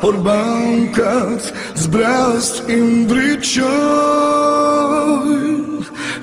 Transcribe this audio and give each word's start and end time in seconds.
Porbankat 0.00 1.52
zbrast 1.76 2.64
in 2.72 3.04
vričoj 3.10 3.68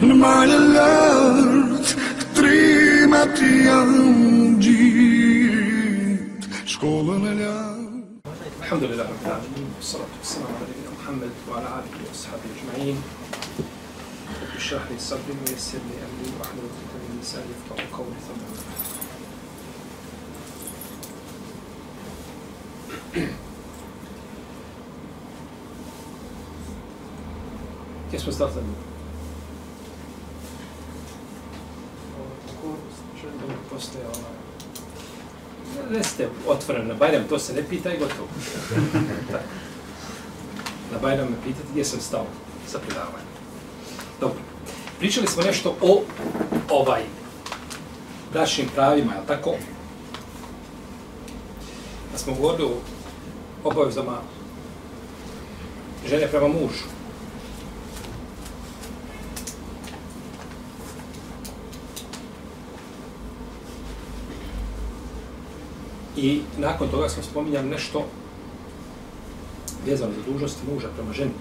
Në 0.01 0.15
malë 0.17 0.59
lartë 0.73 1.93
Trimat 2.33 3.37
janë 3.37 4.57
gjit 4.65 6.49
Shkollën 6.65 7.21
e 7.21 7.37
lartë 7.43 7.73
Alhamdulillah 8.63 9.05
Rabbil 9.05 9.31
Alamin 9.31 9.69
Salatu 9.79 10.22
wassalamu 10.33 10.55
ala 10.57 10.65
nabiyina 10.65 10.91
Muhammad 10.91 11.31
wa 11.49 11.57
ala 11.57 11.69
alihi 11.77 12.05
wa 12.09 12.13
sahbihi 12.13 12.53
ajma'in 12.57 12.97
Bishrah 14.55 14.89
li 14.89 14.97
sadri 14.97 15.33
wa 15.37 15.45
yassir 15.45 15.81
li 15.85 15.95
amri 16.01 16.29
wa 16.39 16.45
hlul 16.49 16.65
'uqdatan 16.65 17.01
min 17.05 17.21
lisani 17.21 17.53
yafqahu 17.53 17.85
qawli 17.93 18.17
thumma 18.25 18.47
Gdje 28.09 28.19
smo 28.19 28.31
stali? 28.31 28.73
Postoje 33.69 34.05
ovaj... 34.05 34.37
Recite 35.89 36.29
otvoreno 36.47 36.85
na 36.87 36.93
Bajram, 36.93 37.27
to 37.29 37.39
se 37.39 37.53
ne 37.53 37.63
pita 37.69 37.93
i 37.93 37.97
gotovo. 37.97 38.27
Na 40.93 40.99
Bajram 40.99 41.27
me 41.27 41.35
pitati 41.43 41.67
gdje 41.71 41.85
sam 41.85 41.99
stao 41.99 42.25
sa 42.67 42.79
predavanjem. 42.79 43.27
Dobro. 44.19 44.37
Pričali 44.99 45.27
smo 45.27 45.43
nešto 45.43 45.75
o 45.81 46.03
ovaj 46.69 47.01
bračnim 48.33 48.67
pravima, 48.75 49.13
je 49.13 49.19
li 49.19 49.27
tako? 49.27 49.51
Da 52.11 52.17
smo 52.17 52.33
govorili 52.33 52.69
o 52.69 52.77
obavezama 53.69 54.21
žene 56.09 56.27
prema 56.27 56.47
mužu. 56.47 56.85
I 66.17 66.41
nakon 66.57 66.87
toga 66.87 67.09
smo 67.09 67.23
spominjali 67.23 67.69
nešto 67.69 68.05
vezano 69.85 70.13
za 70.13 70.31
dužnost 70.31 70.57
muža 70.71 70.87
prema 70.95 71.13
ženi. 71.13 71.31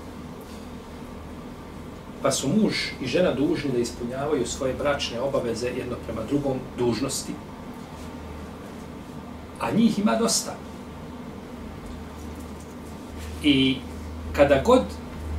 Pa 2.23 2.33
su 2.33 2.49
muž 2.49 2.75
i 3.01 3.07
žena 3.07 3.35
dužni 3.35 3.71
da 3.73 3.79
ispunjavaju 3.79 4.47
svoje 4.47 4.75
bračne 4.75 5.21
obaveze 5.21 5.67
jedno 5.67 5.97
prema 6.07 6.23
drugom 6.29 6.59
dužnosti. 6.79 7.33
A 9.61 9.71
njih 9.71 9.99
ima 9.99 10.17
dosta. 10.17 10.55
I 13.43 13.77
kada 14.33 14.63
god 14.65 14.83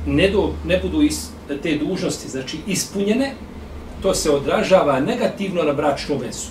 ne, 0.06 0.30
do, 0.30 0.52
ne 0.64 0.80
budu 0.82 1.02
is, 1.02 1.28
te 1.62 1.78
dužnosti 1.78 2.28
znači 2.28 2.58
ispunjene, 2.66 3.34
to 4.02 4.14
se 4.14 4.30
odražava 4.30 5.00
negativno 5.00 5.62
na 5.62 5.72
bračnu 5.72 6.18
vezu. 6.18 6.48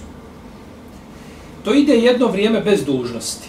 To 1.64 1.74
ide 1.74 1.94
jedno 1.94 2.28
vrijeme 2.28 2.62
bez 2.62 2.86
dužnosti. 2.86 3.48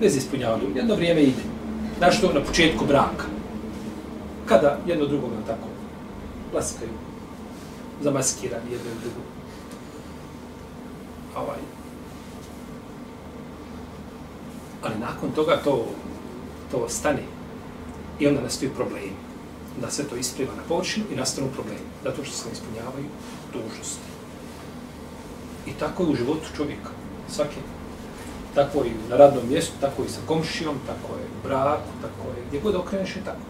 Bez 0.00 0.16
ispunjavanja. 0.16 0.62
Jedno 0.74 0.94
vrijeme 0.94 1.22
ide. 1.22 1.42
Znaš 1.98 2.20
to 2.20 2.32
na 2.32 2.40
početku 2.40 2.86
braka. 2.86 3.24
Kada 4.46 4.78
jedno 4.86 5.06
drugo 5.06 5.26
nam 5.26 5.42
tako 5.46 5.68
plaskaju. 6.52 6.90
Zamaskirani 8.02 8.72
jedno 8.72 8.90
i 8.90 9.00
drugo. 9.00 9.20
Ovaj. 11.36 11.58
Ali 14.82 14.98
nakon 14.98 15.30
toga 15.30 15.60
to, 15.64 15.86
to 16.70 16.88
stane. 16.88 17.22
I 18.20 18.26
onda 18.26 18.40
nastaju 18.40 18.74
problemi. 18.74 19.12
Da 19.80 19.90
se 19.90 20.08
to 20.08 20.16
ispliva 20.16 20.54
na 20.56 20.62
površinu 20.68 21.06
i 21.12 21.16
nastanu 21.16 21.48
problemi. 21.54 21.86
Zato 22.04 22.24
što 22.24 22.36
se 22.36 22.46
ne 22.46 22.52
ispunjavaju 22.52 23.06
dužnosti. 23.52 24.08
I 25.66 25.72
tako 25.72 26.02
je 26.02 26.08
u 26.08 26.16
životu 26.16 26.46
čovjeka. 26.56 26.90
Svaki. 27.28 27.56
Tako 28.54 28.84
i 28.84 29.10
na 29.10 29.16
radnom 29.16 29.48
mjestu, 29.48 29.72
tako 29.80 30.04
i 30.04 30.08
sa 30.08 30.20
komšijom, 30.26 30.76
tako 30.86 31.14
je 31.14 31.24
u 31.24 31.48
braku, 31.48 31.90
tako 32.02 32.28
je 32.28 32.44
gdje 32.48 32.60
god 32.60 32.74
okreneš 32.74 33.16
je 33.16 33.24
tako. 33.24 33.40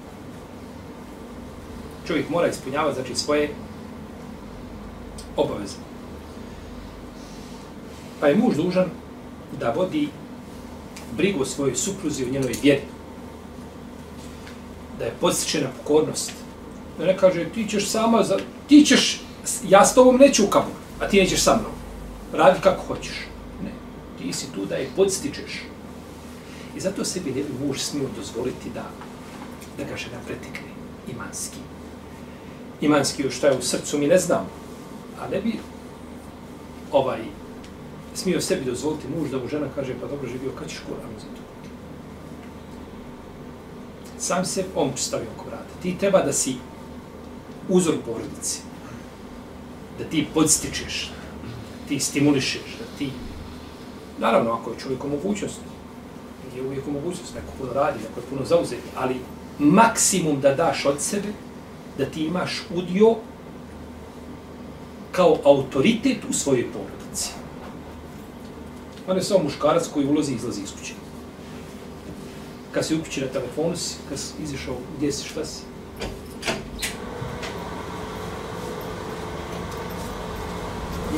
Čovjek 2.06 2.28
mora 2.28 2.48
ispunjavati 2.48 2.94
znači, 2.94 3.14
svoje 3.14 3.50
obaveze. 5.36 5.76
Pa 8.20 8.26
je 8.26 8.36
muž 8.36 8.56
dužan 8.56 8.86
da 9.60 9.72
vodi 9.72 10.08
brigu 11.16 11.42
o 11.42 11.46
svojoj 11.46 11.76
supruzi 11.76 12.24
u 12.24 12.30
njenoj 12.30 12.54
vjeri. 12.62 12.82
Da 14.98 15.04
je 15.04 15.14
posjećena 15.20 15.66
na 15.66 15.72
pokornost. 15.82 16.32
Da 16.98 17.04
ne 17.04 17.16
kaže, 17.16 17.44
ti 17.54 17.68
ćeš 17.68 17.88
sama, 17.88 18.22
za... 18.22 18.38
ti 18.68 18.84
ćeš, 18.86 19.22
ja 19.68 19.86
s 19.86 19.94
tobom 19.94 20.16
neću 20.16 20.44
u 20.44 20.50
kabur, 20.50 20.74
a 21.00 21.08
ti 21.08 21.20
nećeš 21.20 21.40
sa 21.40 21.56
mnom 21.56 21.78
radi 22.32 22.60
kako 22.62 22.82
hoćeš. 22.86 23.27
Ti 24.18 24.32
si 24.32 24.52
tu 24.54 24.66
da 24.66 24.76
je 24.76 24.90
podstičeš. 24.96 25.62
I 26.76 26.80
zato 26.80 27.04
sebi 27.04 27.30
ne 27.30 27.42
bi 27.42 27.66
muž 27.66 27.78
smio 27.78 28.08
dozvoliti 28.16 28.70
da, 28.74 28.84
da 29.78 29.84
ga 29.84 29.96
žena 29.96 30.18
pretikne 30.26 30.68
imanski. 31.12 31.58
Imanski 32.80 33.22
još 33.22 33.36
šta 33.36 33.46
je 33.46 33.58
u 33.58 33.62
srcu 33.62 33.98
mi 33.98 34.06
ne 34.06 34.18
znam, 34.18 34.46
a 35.20 35.28
ne 35.28 35.40
bi 35.40 35.58
ovaj 36.92 37.20
smio 38.14 38.40
sebi 38.40 38.64
dozvoliti 38.64 39.06
muž 39.16 39.30
da 39.30 39.38
mu 39.38 39.48
žena 39.48 39.66
kaže 39.74 39.94
pa 40.00 40.06
dobro 40.06 40.28
živio 40.28 40.50
kad 40.58 40.68
ćeš 40.68 40.78
Kur'an 40.78 41.14
za 41.18 41.26
to. 41.26 41.42
Sam 44.18 44.44
se 44.44 44.64
on 44.74 44.92
stavio 44.96 45.28
oko 45.36 45.48
vrata. 45.48 45.74
Ti 45.82 45.96
treba 45.98 46.22
da 46.22 46.32
si 46.32 46.54
uzor 47.68 47.94
porodici. 48.06 48.60
Da 49.98 50.04
ti 50.04 50.26
podstičeš, 50.34 51.10
ti 51.88 52.00
stimulišeš, 52.00 52.76
da 52.78 52.98
ti... 52.98 53.10
Naravno, 54.18 54.52
ako 54.52 54.70
je 54.70 54.78
čovjek 54.78 55.04
u 55.04 55.08
mogućnosti, 55.08 55.60
je 56.56 56.62
uvijek 56.62 56.88
u 56.88 56.90
mogućnosti, 56.90 57.34
neko 57.34 57.52
puno 57.58 57.72
radi, 57.72 57.98
neko 57.98 58.20
je 58.20 58.26
puno 58.30 58.44
zauzeti, 58.44 58.88
ali 58.96 59.16
maksimum 59.58 60.40
da 60.40 60.54
daš 60.54 60.86
od 60.86 61.00
sebe, 61.00 61.28
da 61.98 62.04
ti 62.04 62.24
imaš 62.24 62.62
udio 62.74 63.16
kao 65.12 65.38
autoritet 65.44 66.18
u 66.30 66.32
svojoj 66.32 66.66
porodici. 66.72 67.30
On 69.08 69.16
je 69.16 69.22
samo 69.22 69.44
muškarac 69.44 69.88
koji 69.94 70.06
ulozi 70.06 70.32
i 70.32 70.36
izlazi 70.36 70.62
iz 70.62 70.72
kuće. 70.78 70.92
Kad 72.72 72.86
si 72.86 72.94
u 72.94 73.02
kući 73.02 73.20
na 73.20 73.26
telefonu, 73.26 73.74
kad 74.08 74.18
si 74.18 74.32
izišao, 74.42 74.74
gdje 74.96 75.12
si, 75.12 75.28
šta 75.28 75.44
si, 75.44 75.62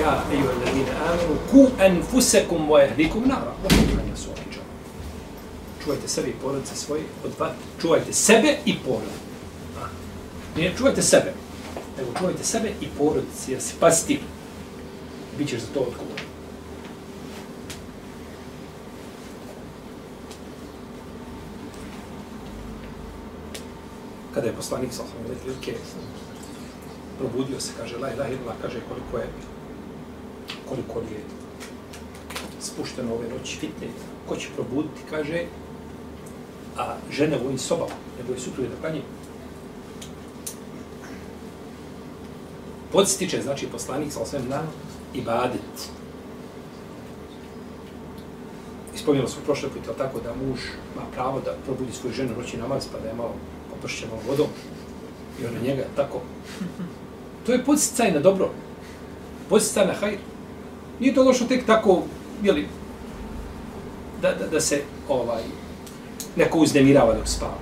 ja 0.00 0.25
ejuha 0.33 0.53
alladine 0.53 0.91
amanu 0.91 1.38
ku 1.50 1.71
anfusakum 1.78 2.71
wa 2.71 2.84
ehlikum 2.84 3.28
nara 3.28 3.53
wa 3.65 3.69
qudha 3.69 4.03
yasuja 4.11 4.62
čuvajte 5.84 6.09
sebe 6.09 6.28
i 6.28 6.33
porodice 6.43 6.77
svoje 6.77 7.03
od 7.25 7.31
vatre 7.38 7.56
čuvajte 7.81 8.12
sebe 8.12 8.59
i 8.65 8.78
porodice. 8.78 9.21
Ne 10.56 10.72
čuvajte 10.77 11.03
sebe 11.03 11.34
nego 11.99 12.10
čuvajte 12.19 12.44
sebe 12.44 12.72
i 12.81 12.87
porodice 12.99 13.53
jer 13.53 13.62
si 13.62 13.75
pasti 13.81 14.21
bićeš 15.39 15.60
za 15.60 15.66
to 15.75 15.81
odgovoran 15.81 16.27
kada 24.34 24.47
je 24.47 24.53
poslanik 24.53 24.92
sa 24.92 25.03
alejhi 25.03 25.51
ve 25.66 25.74
probudio 27.19 27.60
se 27.60 27.72
kaže 27.78 27.98
la 27.98 28.13
ilaha 28.15 28.30
illallah 28.30 28.57
kaže 28.63 28.80
koliko 28.89 29.19
je 29.19 29.28
koliko 30.71 31.01
je 31.01 31.21
spušteno 32.61 33.15
ove 33.15 33.28
noći 33.28 33.57
fitne, 33.57 33.89
ko 34.28 34.37
će 34.37 34.49
probuditi, 34.55 35.03
kaže, 35.11 35.45
a 36.78 36.95
žene 37.11 37.39
u 37.39 37.47
ovim 37.47 37.59
sobama, 37.59 37.95
nego 38.19 38.33
je 38.33 38.41
supruge 38.41 38.69
da 38.69 38.89
kanje. 38.89 39.03
Podstiče, 42.93 43.43
znači, 43.43 43.67
poslanik 43.67 44.13
sa 44.13 44.21
osvijem 44.21 44.49
na 44.49 44.63
ibadet. 45.15 45.91
Ispomnjeno 48.95 49.28
smo 49.28 49.43
prošle 49.45 49.69
put, 49.69 49.97
tako 49.99 50.21
da 50.21 50.34
muž 50.34 50.61
ima 50.95 51.05
pravo 51.15 51.41
da 51.41 51.57
probudi 51.65 51.93
svoju 51.93 52.15
ženu 52.15 52.37
noći 52.39 52.57
namaz, 52.57 52.87
pa 52.93 52.99
da 52.99 53.09
je 53.09 53.15
malo 53.15 53.34
popršćeno 53.71 54.13
vodom 54.28 54.47
i 55.43 55.47
ona 55.47 55.59
njega 55.67 55.84
tako. 55.97 56.21
To 57.47 57.53
je 57.53 57.65
podsticaj 57.65 58.13
na 58.13 58.21
dobro. 58.21 58.51
Podsticaj 59.49 59.87
na 59.87 59.93
hajr. 59.93 60.19
Nije 61.00 61.14
to 61.14 61.24
došlo 61.24 61.47
tek 61.47 61.66
tako, 61.66 62.02
jeli, 62.42 62.68
da, 64.22 64.34
da, 64.34 64.47
da 64.47 64.60
se 64.60 64.82
ovaj 65.08 65.42
neko 66.36 66.58
uznemirava 66.58 67.14
dok 67.14 67.28
spava. 67.28 67.58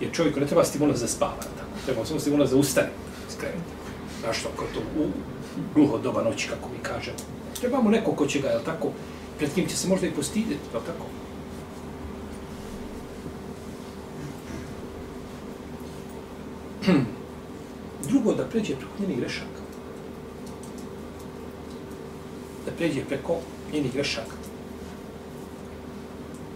Jer 0.00 0.12
čovjeku 0.12 0.40
ne 0.40 0.46
treba 0.46 0.64
stimulans 0.64 1.00
za 1.00 1.08
spavanje, 1.08 1.52
tako? 1.58 1.70
treba 1.84 2.04
samo 2.04 2.20
stimulans 2.20 2.50
za 2.50 2.56
ustane, 2.56 2.90
skrenuti. 3.30 3.72
Znaš 4.20 4.38
što, 4.38 4.48
kao 4.58 4.66
to 4.74 4.80
u 5.00 5.06
gluho 5.74 5.98
doba 5.98 6.22
noći, 6.22 6.48
kako 6.48 6.68
mi 6.68 6.78
kažemo. 6.82 7.16
Trebamo 7.60 7.90
neko 7.90 8.12
ko 8.12 8.26
će 8.26 8.40
ga, 8.40 8.48
jel 8.48 8.60
tako, 8.64 8.88
pred 9.38 9.54
kim 9.54 9.68
će 9.68 9.76
se 9.76 9.88
možda 9.88 10.06
i 10.06 10.10
postiditi, 10.10 10.60
jel 10.72 10.82
tako? 10.82 11.06
Drugo, 18.08 18.34
da 18.34 18.44
pređe 18.44 18.76
preko 18.76 18.92
njenih 18.98 19.18
grešaka. 19.18 19.61
Da 22.66 22.72
pređe 22.72 23.04
preko 23.04 23.36
njenih 23.72 23.92
grešaka. 23.92 24.36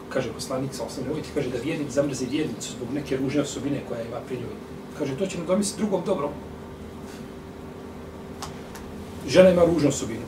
Kaže 0.08 0.32
poslanik, 0.32 0.74
sa 0.74 0.84
osnovne 0.84 1.12
uvjeti, 1.12 1.28
kaže 1.34 1.50
da 1.50 1.58
vjernik 1.58 1.90
zamrzi 1.90 2.26
vjernicu 2.26 2.72
zbog 2.72 2.88
neke 2.94 3.16
ružne 3.16 3.40
osobine 3.40 3.82
koja 3.88 4.02
ima 4.02 4.20
pri 4.26 4.36
njoj. 4.36 4.56
Kaže, 4.98 5.16
to 5.18 5.26
će 5.26 5.38
nam 5.38 5.46
domisliti 5.46 5.82
drugom 5.82 6.02
dobrom. 6.06 6.30
Žena 9.28 9.50
ima 9.50 9.64
ružnu 9.64 9.88
osobinu. 9.88 10.26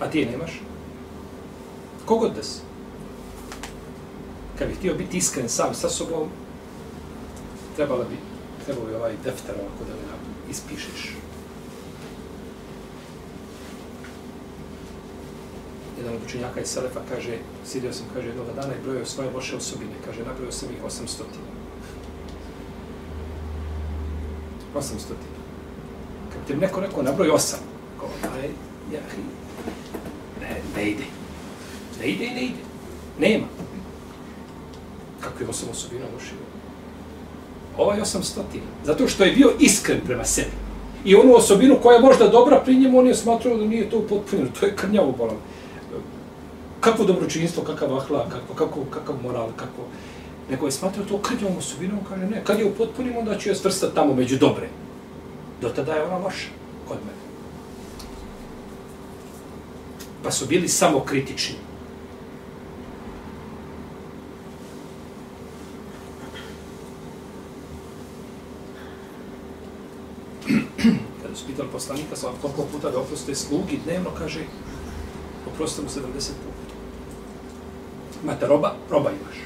A 0.00 0.10
ti 0.10 0.18
je 0.18 0.30
nemaš? 0.30 0.60
Kogod 2.04 2.34
da 2.34 2.42
si. 2.42 2.60
Kad 4.58 4.68
bih 4.68 4.76
htio 4.78 4.94
biti 4.94 5.16
iskren 5.16 5.48
sam 5.48 5.74
sa 5.74 5.88
sobom, 5.88 6.28
trebala 7.76 8.04
bi, 8.04 8.16
trebalo 8.64 8.86
bi 8.86 8.94
ovaj 8.94 9.12
deftar 9.24 9.54
ovako 9.54 9.84
da 9.84 9.92
ga 9.94 10.50
ispišeš. 10.50 11.14
Jedan 16.08 16.20
od 16.22 16.28
učenjaka 16.28 16.60
iz 16.60 16.68
Selefa 16.68 17.00
kaže, 17.08 17.38
sidio 17.66 17.92
sam, 17.92 18.06
kaže, 18.14 18.28
jednog 18.28 18.46
dana 18.56 18.74
i 18.74 18.82
brojio 18.84 19.06
svoje 19.06 19.30
loše 19.30 19.56
osobine. 19.56 19.92
Kaže, 20.06 20.24
nabrojio 20.24 20.52
sam 20.52 20.68
ih 20.70 20.84
800. 20.84 21.22
800. 24.74 24.82
Kad 26.32 26.46
ti 26.46 26.56
neko 26.56 26.80
neko 26.80 27.02
nabroj 27.02 27.28
8, 27.28 27.54
kao, 28.00 28.08
aj, 28.34 28.48
ja, 28.92 29.00
ne, 30.40 30.62
ne 30.76 30.90
ide. 30.90 31.04
Ne 32.00 32.08
ide 32.08 32.24
i 32.24 32.30
ne 32.30 32.42
ide. 32.42 32.62
Nema. 33.18 33.46
Kako 35.20 35.42
je 35.42 35.48
osam 35.48 35.68
osobina 35.70 36.04
loše? 36.14 36.32
Ovaj 37.76 38.00
osam 38.00 38.22
stotina. 38.22 38.66
Zato 38.84 39.08
što 39.08 39.24
je 39.24 39.32
bio 39.32 39.52
iskren 39.58 40.00
prema 40.06 40.24
sebi. 40.24 40.56
I 41.04 41.14
onu 41.14 41.34
osobinu 41.34 41.78
koja 41.82 41.96
je 41.96 42.02
možda 42.02 42.28
dobra 42.28 42.60
pri 42.64 42.76
njemu, 42.76 42.98
on 42.98 43.06
je 43.06 43.14
smatrao 43.14 43.56
da 43.56 43.64
nije 43.64 43.90
to 43.90 43.98
upotpunjeno. 43.98 44.50
To 44.60 44.66
je 44.66 44.76
krnjavo 44.76 45.12
bolano. 45.12 45.40
Kakvo 46.80 47.04
dobročinstvo, 47.04 47.64
kakav 47.64 47.96
ahla, 47.96 48.28
kako, 48.30 48.54
kako, 48.54 48.84
kakav 48.90 49.16
moral, 49.22 49.48
kako... 49.56 49.82
Nego 50.50 50.66
je 50.66 50.72
smatrao 50.72 51.06
to 51.06 51.18
krnjavom 51.22 51.58
osobinom, 51.58 51.98
kaže 52.08 52.26
ne. 52.26 52.44
Kad 52.44 52.58
je 52.58 52.64
upotpunim, 52.64 53.16
onda 53.16 53.38
ću 53.38 53.48
je 53.48 53.54
svrstati 53.54 53.94
tamo 53.94 54.14
među 54.14 54.38
dobre. 54.38 54.68
Do 55.60 55.68
tada 55.68 55.92
je 55.92 56.02
ona 56.02 56.18
loša 56.18 56.48
kod 56.88 56.96
mene. 56.96 57.18
Pa 60.22 60.30
su 60.30 60.46
bili 60.46 60.68
samo 60.68 61.00
kritični. 61.00 61.56
Kada 71.22 71.36
su 71.36 71.46
pitali 71.46 71.68
poslanika, 71.72 72.16
sa 72.16 72.28
koliko 72.42 72.62
puta 72.62 72.90
da 72.90 73.00
oproste 73.00 73.34
slugi, 73.34 73.80
dnevno 73.84 74.10
kaže, 74.18 74.40
oproste 75.52 75.82
mu 75.82 75.88
70 75.88 76.02
puta. 76.16 76.67
Imate 78.24 78.46
roba, 78.46 78.74
roba 78.90 79.10
imaš. 79.10 79.36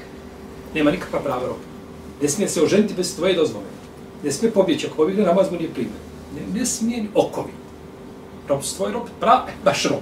Nema 0.73 0.91
nikakva 0.91 1.19
prava 1.19 1.41
roba. 1.41 1.73
Ne 2.21 2.29
smije 2.29 2.49
se 2.49 2.63
oženiti 2.63 2.93
bez 2.93 3.15
tvoje 3.15 3.33
dozvole. 3.33 3.65
Ne 4.23 4.31
smije 4.31 4.51
pobjeći, 4.51 4.87
ako 4.87 4.95
pobjegne, 4.95 5.25
namaz 5.25 5.51
mu 5.51 5.57
nije 5.57 5.73
primjer. 5.73 5.99
Ne, 6.35 6.59
ne 6.59 6.65
smije 6.65 7.01
ni 7.01 7.09
okovi. 7.15 7.51
Rob 8.47 8.63
su 8.63 8.75
tvoj 8.75 8.91
rob, 8.91 9.03
pra, 9.19 9.45
e, 9.49 9.51
baš 9.65 9.85
rob. 9.85 10.01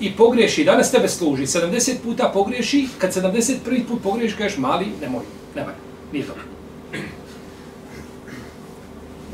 I 0.00 0.12
pogreši, 0.16 0.64
danas 0.64 0.90
tebe 0.90 1.08
služi, 1.08 1.46
70 1.46 1.94
puta 2.04 2.30
pogreši, 2.34 2.88
kad 2.98 3.14
71. 3.14 3.86
put 3.88 4.02
pogreši, 4.02 4.36
kažeš, 4.36 4.58
mali, 4.58 4.86
nemoj, 5.00 5.24
nemoj, 5.54 5.74
nije 6.12 6.26
dobro. 6.26 6.42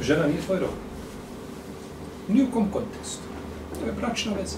Žena 0.03 0.27
nije 0.27 0.41
tvoj 0.41 0.59
rob. 0.59 0.71
Ni 2.29 2.43
u 2.43 2.51
kom 2.51 2.71
kontekstu. 2.73 3.23
To 3.81 3.87
je 3.87 3.93
bračna 3.93 4.33
veza. 4.41 4.57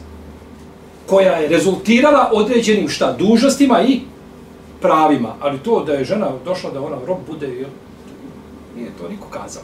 Koja 1.13 1.33
je 1.33 1.49
rezultirala 1.49 2.31
određenim 2.33 2.89
šta? 2.89 3.13
Dužnostima 3.13 3.83
i 3.83 4.01
pravima. 4.81 5.35
Ali 5.41 5.59
to 5.59 5.85
da 5.85 5.93
je 5.93 6.05
žena 6.05 6.31
došla 6.45 6.71
da 6.71 6.81
ona 6.81 6.97
rob 7.07 7.19
bude, 7.27 7.47
jel, 7.47 7.69
nije 8.77 8.91
to 8.99 9.09
niko 9.09 9.29
kazao. 9.29 9.63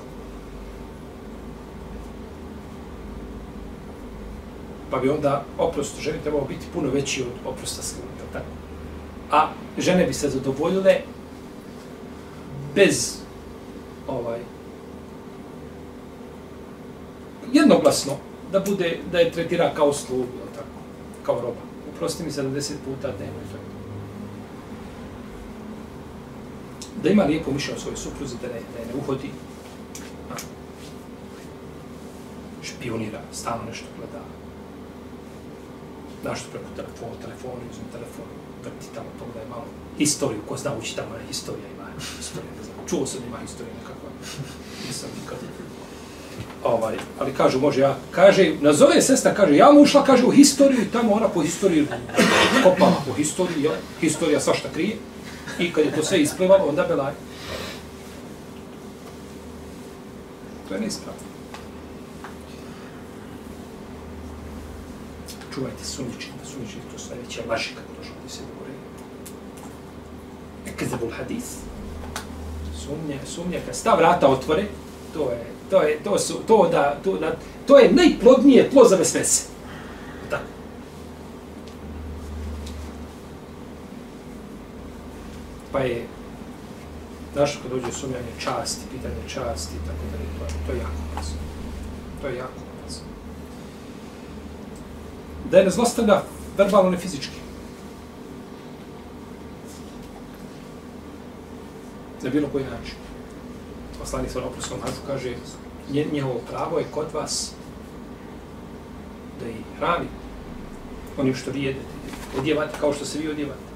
Pa 4.90 4.98
bi 4.98 5.08
onda 5.08 5.44
oprost 5.58 6.00
žene 6.00 6.18
trebao 6.22 6.44
biti 6.48 6.66
puno 6.74 6.90
veći 6.90 7.22
od 7.22 7.52
oprosta 7.52 7.82
skruta. 7.82 8.32
Tako. 8.32 8.52
A 9.30 9.48
žene 9.78 10.06
bi 10.06 10.12
se 10.12 10.28
zadovoljile 10.28 10.96
bez 12.74 13.16
ovaj 14.08 14.40
jednoglasno 17.52 18.12
da 18.52 18.60
bude 18.60 18.98
da 19.12 19.18
je 19.18 19.32
tretira 19.32 19.74
kao 19.74 19.92
slugu, 19.92 20.37
kao 21.28 21.40
roba. 21.40 21.62
Uprosti 21.94 22.22
mi 22.24 22.30
70 22.30 22.72
puta 22.84 23.08
dnevno 23.16 23.40
i 23.44 23.48
to 23.52 23.58
Da 27.02 27.08
ima 27.10 27.24
lijepo 27.24 27.50
mišlje 27.52 27.74
o 27.74 27.78
svojoj 27.78 27.96
supruzi, 27.96 28.36
da 28.42 28.46
ne, 28.46 28.60
da 28.74 28.80
ne 28.88 28.94
uhodi, 29.00 29.30
špionira, 32.62 33.20
stalno 33.32 33.64
nešto 33.70 33.86
gleda. 33.96 34.22
Znaš 36.22 36.40
što 36.40 36.50
preko 36.50 36.70
telefona, 36.76 37.22
telefon, 37.22 37.58
uzim 37.70 37.88
telefon, 37.92 38.28
vrti 38.64 38.94
tamo, 38.94 39.10
pogledaj 39.18 39.48
malo 39.50 39.64
historiju, 39.98 40.40
ko 40.48 40.56
zna 40.56 40.70
ući 40.78 40.96
tamo, 40.96 41.14
historija 41.28 41.68
ima, 41.74 41.86
historija, 42.18 42.50
ne 42.58 42.62
znam, 42.64 42.76
čuo 42.88 43.06
sam 43.06 43.20
ima 43.28 43.38
historija 43.46 43.74
nekakva, 43.80 44.10
nisam 44.86 45.10
nikad 45.20 45.38
ovaj, 46.64 46.96
ali 47.18 47.34
kažu, 47.34 47.60
može 47.60 47.80
ja, 47.80 47.96
kaže, 48.10 48.52
nazove 48.60 49.02
sestra, 49.02 49.34
kaže, 49.34 49.56
ja 49.56 49.72
mu 49.72 49.80
ušla, 49.80 50.04
kaže, 50.04 50.24
u 50.24 50.30
historiju 50.30 50.82
i 50.82 50.90
tamo 50.92 51.12
ona 51.12 51.28
po 51.28 51.42
historiji 51.42 51.86
kopala 52.62 53.02
po 53.06 53.12
historiji, 53.12 53.62
jel? 53.62 53.72
historija 54.00 54.40
svašta 54.40 54.68
krije. 54.74 54.96
I 55.58 55.72
kad 55.72 55.84
je 55.84 55.94
to 55.94 56.04
sve 56.04 56.22
isplivalo, 56.22 56.68
onda 56.68 56.84
belaj. 56.88 57.12
To 60.68 60.74
je 60.74 60.80
neispravno. 60.80 61.20
Čuvajte 65.54 65.84
sunični, 65.84 66.32
sunični, 66.52 66.80
to 66.92 66.98
su 66.98 67.10
najveće 67.10 67.42
laži 67.48 67.68
kako 67.68 67.92
došlo 67.98 68.14
gdje 68.18 68.30
se 68.30 68.40
govore. 68.54 68.72
Ekezabul 70.66 71.10
hadis. 71.10 71.56
Sumnje, 72.84 73.18
sumnje, 73.26 73.60
kad 73.66 73.76
sta 73.76 73.94
vrata 73.94 74.28
otvore, 74.28 74.64
to 75.14 75.30
je 75.30 75.57
to 75.70 75.82
je 75.82 75.98
to 76.04 76.18
su 76.18 76.34
to 76.46 76.68
da 76.72 76.98
to 77.04 77.20
na, 77.20 77.32
to 77.66 77.78
je 77.78 77.92
najplodnije 77.92 78.70
tlo 78.70 78.84
za 78.84 78.96
vesvese. 78.96 79.42
Tako. 80.30 80.44
Pa 85.72 85.78
je 85.78 86.06
znaš 87.32 87.58
kad 87.62 87.70
dođe 87.70 87.92
sumljanje 87.92 88.32
časti, 88.38 88.86
pitanje 88.90 89.28
časti, 89.28 89.74
tako 89.86 90.04
da 90.10 90.16
je 90.16 90.48
to, 90.48 90.54
to 90.66 90.72
je 90.72 90.78
jako 90.78 90.92
opasno. 91.12 91.36
To 92.22 92.28
je 92.28 92.36
jako 92.36 92.60
opasno. 92.80 93.04
Da 95.50 95.58
je 95.58 95.64
ne 95.64 95.70
zlostavlja 95.70 96.22
verbalno, 96.56 96.90
ne 96.90 96.98
fizički. 96.98 97.36
Na 102.22 102.30
bilo 102.30 102.48
koji 102.48 102.64
način 102.64 103.07
poslanik 104.08 104.32
sa 104.32 104.40
opuskom 104.40 104.80
hadžu 104.80 105.04
kaže 105.04 105.36
njegovo 105.92 106.40
pravo 106.48 106.78
je 106.78 106.88
kod 106.90 107.12
vas 107.12 107.52
da 109.40 109.48
ih 109.48 109.60
hrani 109.78 110.08
onim 111.18 111.34
što 111.34 111.50
vi 111.50 111.62
jedete, 111.62 111.84
odjevate 112.38 112.78
kao 112.80 112.92
što 112.92 113.04
se 113.04 113.18
vi 113.18 113.28
odjevate. 113.28 113.68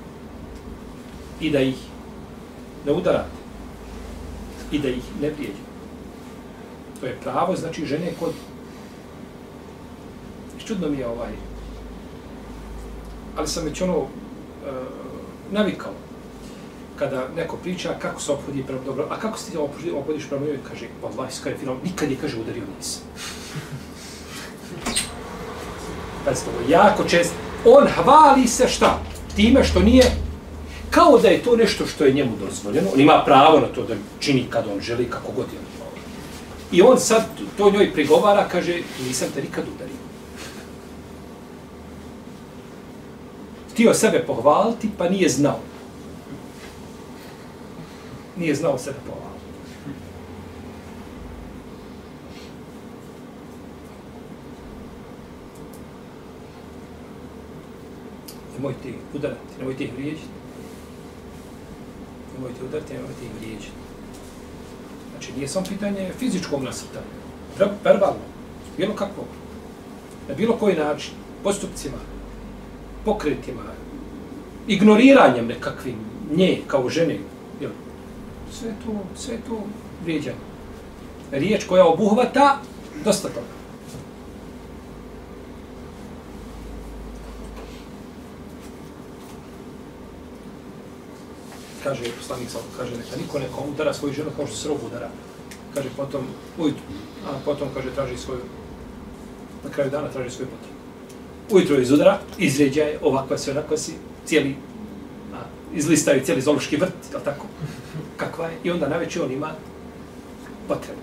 I 1.40 1.50
da 1.50 1.60
ih 1.60 1.76
ne 2.86 2.92
udarate. 2.92 3.36
I 4.72 4.78
da 4.78 4.88
ih 4.88 5.04
ne 5.20 5.30
prijeđe. 5.30 5.62
To 7.00 7.06
je 7.06 7.18
pravo, 7.22 7.56
znači 7.56 7.86
žene 7.86 8.12
kod 8.20 8.32
čudno 10.64 10.88
mi 10.88 10.98
je 10.98 11.08
ovaj 11.08 11.32
ali 13.36 13.48
sam 13.48 13.64
već 13.64 13.80
ono 13.80 13.98
uh, 13.98 14.08
navikao 15.50 15.92
kada 17.02 17.28
neko 17.37 17.56
priča 17.56 17.94
kako 17.99 18.21
se 18.21 18.32
ophodi 18.32 18.62
prema 18.62 18.80
dobro, 18.85 19.06
a 19.11 19.18
kako 19.21 19.38
se 19.38 19.50
ti 19.50 19.59
obhodiš 19.94 20.28
prema 20.28 20.47
njoj, 20.47 20.59
kaže, 20.68 20.87
Allah, 21.02 21.30
iskare 21.30 21.56
fino, 21.59 21.76
nikad 21.85 22.11
je, 22.11 22.16
kaže, 22.21 22.37
udario 22.40 22.62
nisam. 22.78 23.02
Pazite, 26.25 26.50
ovo 26.50 26.71
jako 26.71 27.04
često. 27.04 27.35
On 27.64 27.88
hvali 27.88 28.47
se 28.49 28.68
šta? 28.68 28.99
Time 29.37 29.64
što 29.64 29.80
nije 29.80 30.04
kao 30.90 31.18
da 31.18 31.28
je 31.28 31.42
to 31.42 31.56
nešto 31.56 31.87
što 31.87 32.04
je 32.04 32.12
njemu 32.12 32.37
dozvoljeno. 32.37 32.88
On 32.94 33.00
ima 33.00 33.23
pravo 33.25 33.61
na 33.61 33.66
to 33.66 33.82
da 33.82 33.94
čini 34.21 34.47
kad 34.50 34.64
on 34.75 34.80
želi, 34.80 35.11
kako 35.11 35.32
god 35.32 35.47
je 35.52 35.59
on 35.59 35.99
I 36.73 36.82
on 36.82 36.99
sad 36.99 37.25
to 37.56 37.71
njoj 37.71 37.92
prigovara, 37.92 38.49
kaže, 38.49 38.78
nisam 39.06 39.28
te 39.35 39.42
nikad 39.42 39.64
udario. 39.75 39.97
Htio 43.73 43.94
sebe 43.94 44.25
pohvaliti, 44.26 44.90
pa 44.99 45.09
nije 45.09 45.28
znao. 45.28 45.72
Nije 48.36 48.54
znao 48.54 48.78
sebe 48.78 48.96
pohvaliti. 49.06 49.32
Nemojte 58.54 58.88
ih 58.88 58.94
udarati, 59.14 59.58
nemojte 59.58 59.84
ih 59.84 59.94
vrijeđati. 59.94 60.28
Nemojte 62.34 62.64
udarati, 62.64 62.94
nemojte 62.94 63.24
ih 63.24 63.30
vrijeđati. 63.40 63.82
Znači, 65.10 65.32
nije 65.36 65.48
samo 65.48 65.66
pitanje 65.68 66.10
fizičkog 66.18 66.62
nasrtanja, 66.62 67.06
verbalno, 67.84 68.24
bilo 68.76 68.94
kakvog, 68.94 69.26
na 70.28 70.34
bilo 70.34 70.56
koji 70.56 70.76
način, 70.76 71.12
postupcima, 71.42 71.98
pokretima, 73.04 73.62
ignoriranjem 74.66 75.46
nekakvim 75.46 75.96
nje 76.36 76.60
kao 76.66 76.88
žene 76.88 77.18
sve 78.59 78.71
to, 78.87 78.92
sve 79.16 79.37
to 79.49 79.62
vrijeđanje. 80.04 80.37
Riječ 81.32 81.64
koja 81.64 81.87
obuhvata, 81.87 82.59
dosta 83.04 83.28
toga. 83.28 83.62
kaže 91.82 92.04
poslanik 92.18 92.50
sa 92.50 92.59
kaže 92.78 92.94
neka 92.94 93.16
niko 93.18 93.38
ne 93.38 93.47
udara 93.68 93.94
svoju 93.94 94.14
ženu 94.14 94.30
kao 94.37 94.47
što 94.47 94.56
se 94.56 94.68
rob 94.68 94.78
udara. 94.87 95.11
Kaže 95.75 95.88
potom 95.97 96.26
ujutru, 96.59 96.82
a 97.26 97.38
potom 97.44 97.68
kaže 97.75 97.90
traži 97.94 98.16
svoju 98.16 98.40
na 99.64 99.71
kraju 99.71 99.90
dana 99.90 100.09
traži 100.09 100.30
svoju 100.30 100.49
potrebu. 100.49 100.78
Ujutro 101.50 101.80
iz 101.80 101.90
udara, 101.90 102.18
izređa 102.38 102.82
je 102.82 102.99
ovakva 103.02 103.38
se 103.38 103.50
onako 103.50 103.76
si 103.76 103.92
cijeli 104.26 104.56
a, 105.35 105.37
izlistaju 105.75 106.25
cijeli 106.25 106.42
zološki 106.42 106.76
vrt, 106.76 106.94
je 107.12 107.25
tako? 107.25 107.47
Kakva 108.23 108.47
je? 108.47 108.59
I 108.64 108.71
onda 108.71 108.88
najveće 108.88 109.23
on 109.23 109.33
ima 109.33 109.50
potrebu. 110.69 111.02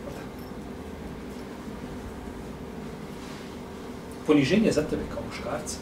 Poniženje 4.30 4.72
za 4.72 4.82
tebe 4.82 5.02
kao 5.14 5.24
muškarca. 5.30 5.78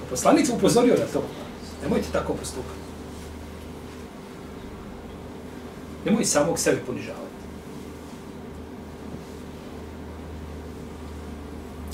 Pa 0.00 0.10
poslanik 0.10 0.46
upozorio 0.56 0.94
na 0.94 1.06
to. 1.12 1.22
Nemojte 1.82 2.08
tako 2.12 2.32
postupati. 2.32 2.80
Nemoj 6.04 6.24
samog 6.24 6.58
sebe 6.58 6.80
ponižavati. 6.86 7.28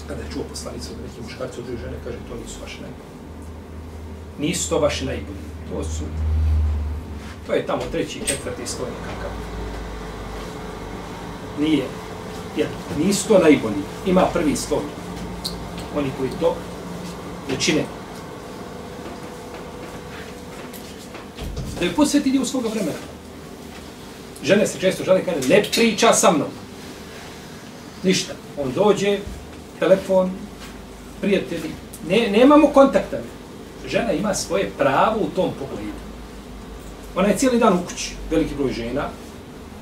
Kada 0.08 0.22
je 0.22 0.30
čuo 0.32 0.44
poslanica 0.50 0.90
od 0.92 0.98
nekih 1.02 1.22
muškarci 1.22 1.60
od 1.60 1.66
žene, 1.66 1.98
kaže, 2.04 2.16
to 2.28 2.34
nisu 2.42 2.60
vaše 2.62 2.80
najbolje. 2.80 3.14
Nisu 4.38 4.68
to 4.68 4.78
vaše 4.78 5.04
najbolje. 5.04 5.44
To 5.70 5.84
su... 5.84 6.04
To 7.46 7.52
je 7.52 7.66
tamo 7.66 7.82
treći 7.92 8.20
četvrti 8.26 8.66
stojnik 8.66 8.98
kakav. 8.98 9.30
Nije. 11.60 11.84
Jer 12.56 12.68
nisu 12.98 13.28
to 13.28 13.38
najbolji. 13.38 13.82
Ima 14.06 14.26
prvi 14.32 14.56
stojnik. 14.56 14.90
Oni 15.96 16.10
koji 16.18 16.30
to 16.40 16.56
ne 17.50 17.56
čine. 17.60 17.84
Da 21.80 21.84
je 21.84 21.92
posveti 21.92 22.30
dio 22.30 22.44
svoga 22.44 22.68
vremena 22.68 23.14
žene 24.44 24.66
se 24.66 24.80
često 24.80 25.04
žele 25.04 25.24
kaže 25.24 25.48
ne 25.48 25.62
priča 25.72 26.12
sa 26.12 26.30
mnom. 26.30 26.48
Ništa. 28.02 28.32
On 28.58 28.72
dođe, 28.72 29.18
telefon, 29.78 30.30
prijatelji, 31.20 31.70
ne, 32.08 32.28
nemamo 32.30 32.68
kontakta. 32.68 33.16
Žena 33.88 34.12
ima 34.12 34.34
svoje 34.34 34.70
pravo 34.78 35.16
u 35.20 35.30
tom 35.36 35.50
pogledu. 35.58 36.04
Ona 37.16 37.28
je 37.28 37.36
cijeli 37.36 37.58
dan 37.58 37.72
u 37.72 37.86
kući, 37.88 38.14
veliki 38.30 38.54
broj 38.54 38.72
žena, 38.72 39.08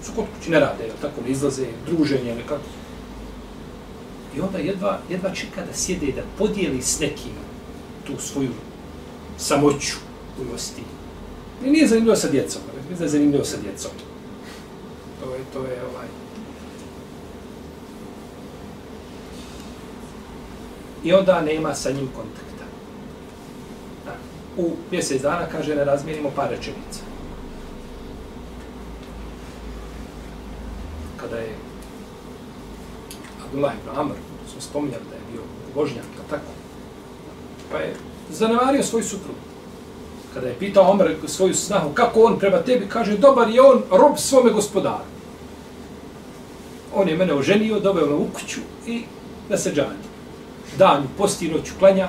su 0.04 0.12
kod 0.16 0.24
kući, 0.36 0.50
ne 0.50 0.60
rade, 0.60 0.88
tako 1.00 1.20
ne 1.24 1.30
izlaze, 1.30 1.66
druženje, 1.86 2.34
nekako. 2.34 2.62
I 4.36 4.40
onda 4.40 4.58
jedva, 4.58 4.98
jedva 5.10 5.34
čeka 5.34 5.60
da 5.60 5.74
sjede 5.74 6.12
da 6.12 6.22
podijeli 6.38 6.82
s 6.82 7.00
nekim 7.00 7.32
tu 8.06 8.12
svoju 8.18 8.52
samoću 9.38 9.96
u 10.40 10.52
gosti. 10.52 10.82
I 11.64 11.70
nije 11.70 11.88
zanimljivo 11.88 12.16
sa 12.16 12.28
djecom, 12.28 12.62
nije 12.98 13.08
zanimljivo 13.08 13.44
sa 13.44 13.56
djecom 13.56 13.90
to 15.24 15.34
je, 15.34 15.40
to 15.52 15.58
je 15.58 15.78
ovaj... 15.92 16.06
I 21.04 21.12
onda 21.12 21.40
nema 21.40 21.74
sa 21.74 21.90
njim 21.90 22.08
kontakta. 22.16 22.64
U 24.56 24.70
mjesec 24.90 25.22
dana 25.22 25.46
kaže 25.46 25.74
ne 25.74 25.84
razmijenimo 25.84 26.30
par 26.36 26.50
rečenica. 26.50 27.00
Kada 31.32 31.44
je 31.44 31.54
Abdullah 33.44 33.72
ibn 33.74 34.00
Amr, 34.00 34.14
smo 34.52 34.60
spominjali 34.60 35.04
da 35.10 35.14
je 35.14 35.22
bio 35.32 35.42
božnjak, 35.74 36.04
tako, 36.30 36.52
pa 37.70 37.78
je 37.78 37.96
zanemario 38.30 38.82
svoj 38.82 39.02
suprug 39.02 39.36
kada 40.34 40.48
je 40.48 40.58
pitao 40.58 40.90
Omer 40.90 41.16
svoju 41.26 41.54
snahu, 41.54 41.90
kako 41.94 42.22
on 42.22 42.38
prema 42.38 42.58
tebi, 42.58 42.88
kaže, 42.88 43.16
dobar 43.16 43.48
je 43.48 43.62
on 43.62 43.82
rob 43.90 44.16
svome 44.16 44.50
gospodaru. 44.50 45.04
On 46.94 47.08
je 47.08 47.16
mene 47.16 47.34
oženio, 47.34 47.80
doveo 47.80 48.06
me 48.06 48.14
u 48.14 48.26
kuću 48.34 48.60
i 48.86 49.02
da 49.48 49.58
se 49.58 49.72
džani. 49.72 50.04
Dan, 50.78 51.08
posti 51.18 51.48
noću 51.48 51.72
klanja, 51.78 52.08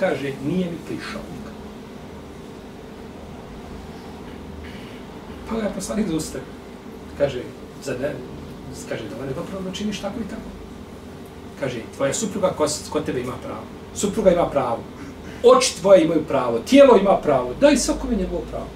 kaže, 0.00 0.32
nije 0.46 0.66
mi 0.70 0.78
prišao. 0.86 1.20
Pa 5.48 5.56
ga 5.56 5.62
je 5.62 5.74
poslanik 5.74 6.06
za 6.08 6.38
Kaže, 7.18 7.42
za 7.84 7.92
ne, 7.92 8.14
kaže, 8.88 9.02
da 9.08 9.26
ne 9.26 9.32
popravno 9.32 9.70
činiš 9.72 10.00
tako 10.00 10.20
i 10.20 10.28
tako. 10.30 10.50
Kaže, 11.60 11.80
tvoja 11.96 12.14
supruga 12.14 12.50
ko, 12.56 12.66
ko 12.90 13.00
tebe 13.00 13.20
ima 13.20 13.34
pravo. 13.42 13.64
Supruga 13.94 14.30
ima 14.30 14.46
pravo 14.50 14.78
oči 15.42 15.76
tvoje 15.80 16.04
imaju 16.04 16.24
pravo, 16.28 16.58
tijelo 16.58 16.96
ima 16.96 17.16
pravo, 17.16 17.54
daj 17.60 17.76
svakome 17.76 18.16
njegovo 18.16 18.42
pravo. 18.50 18.66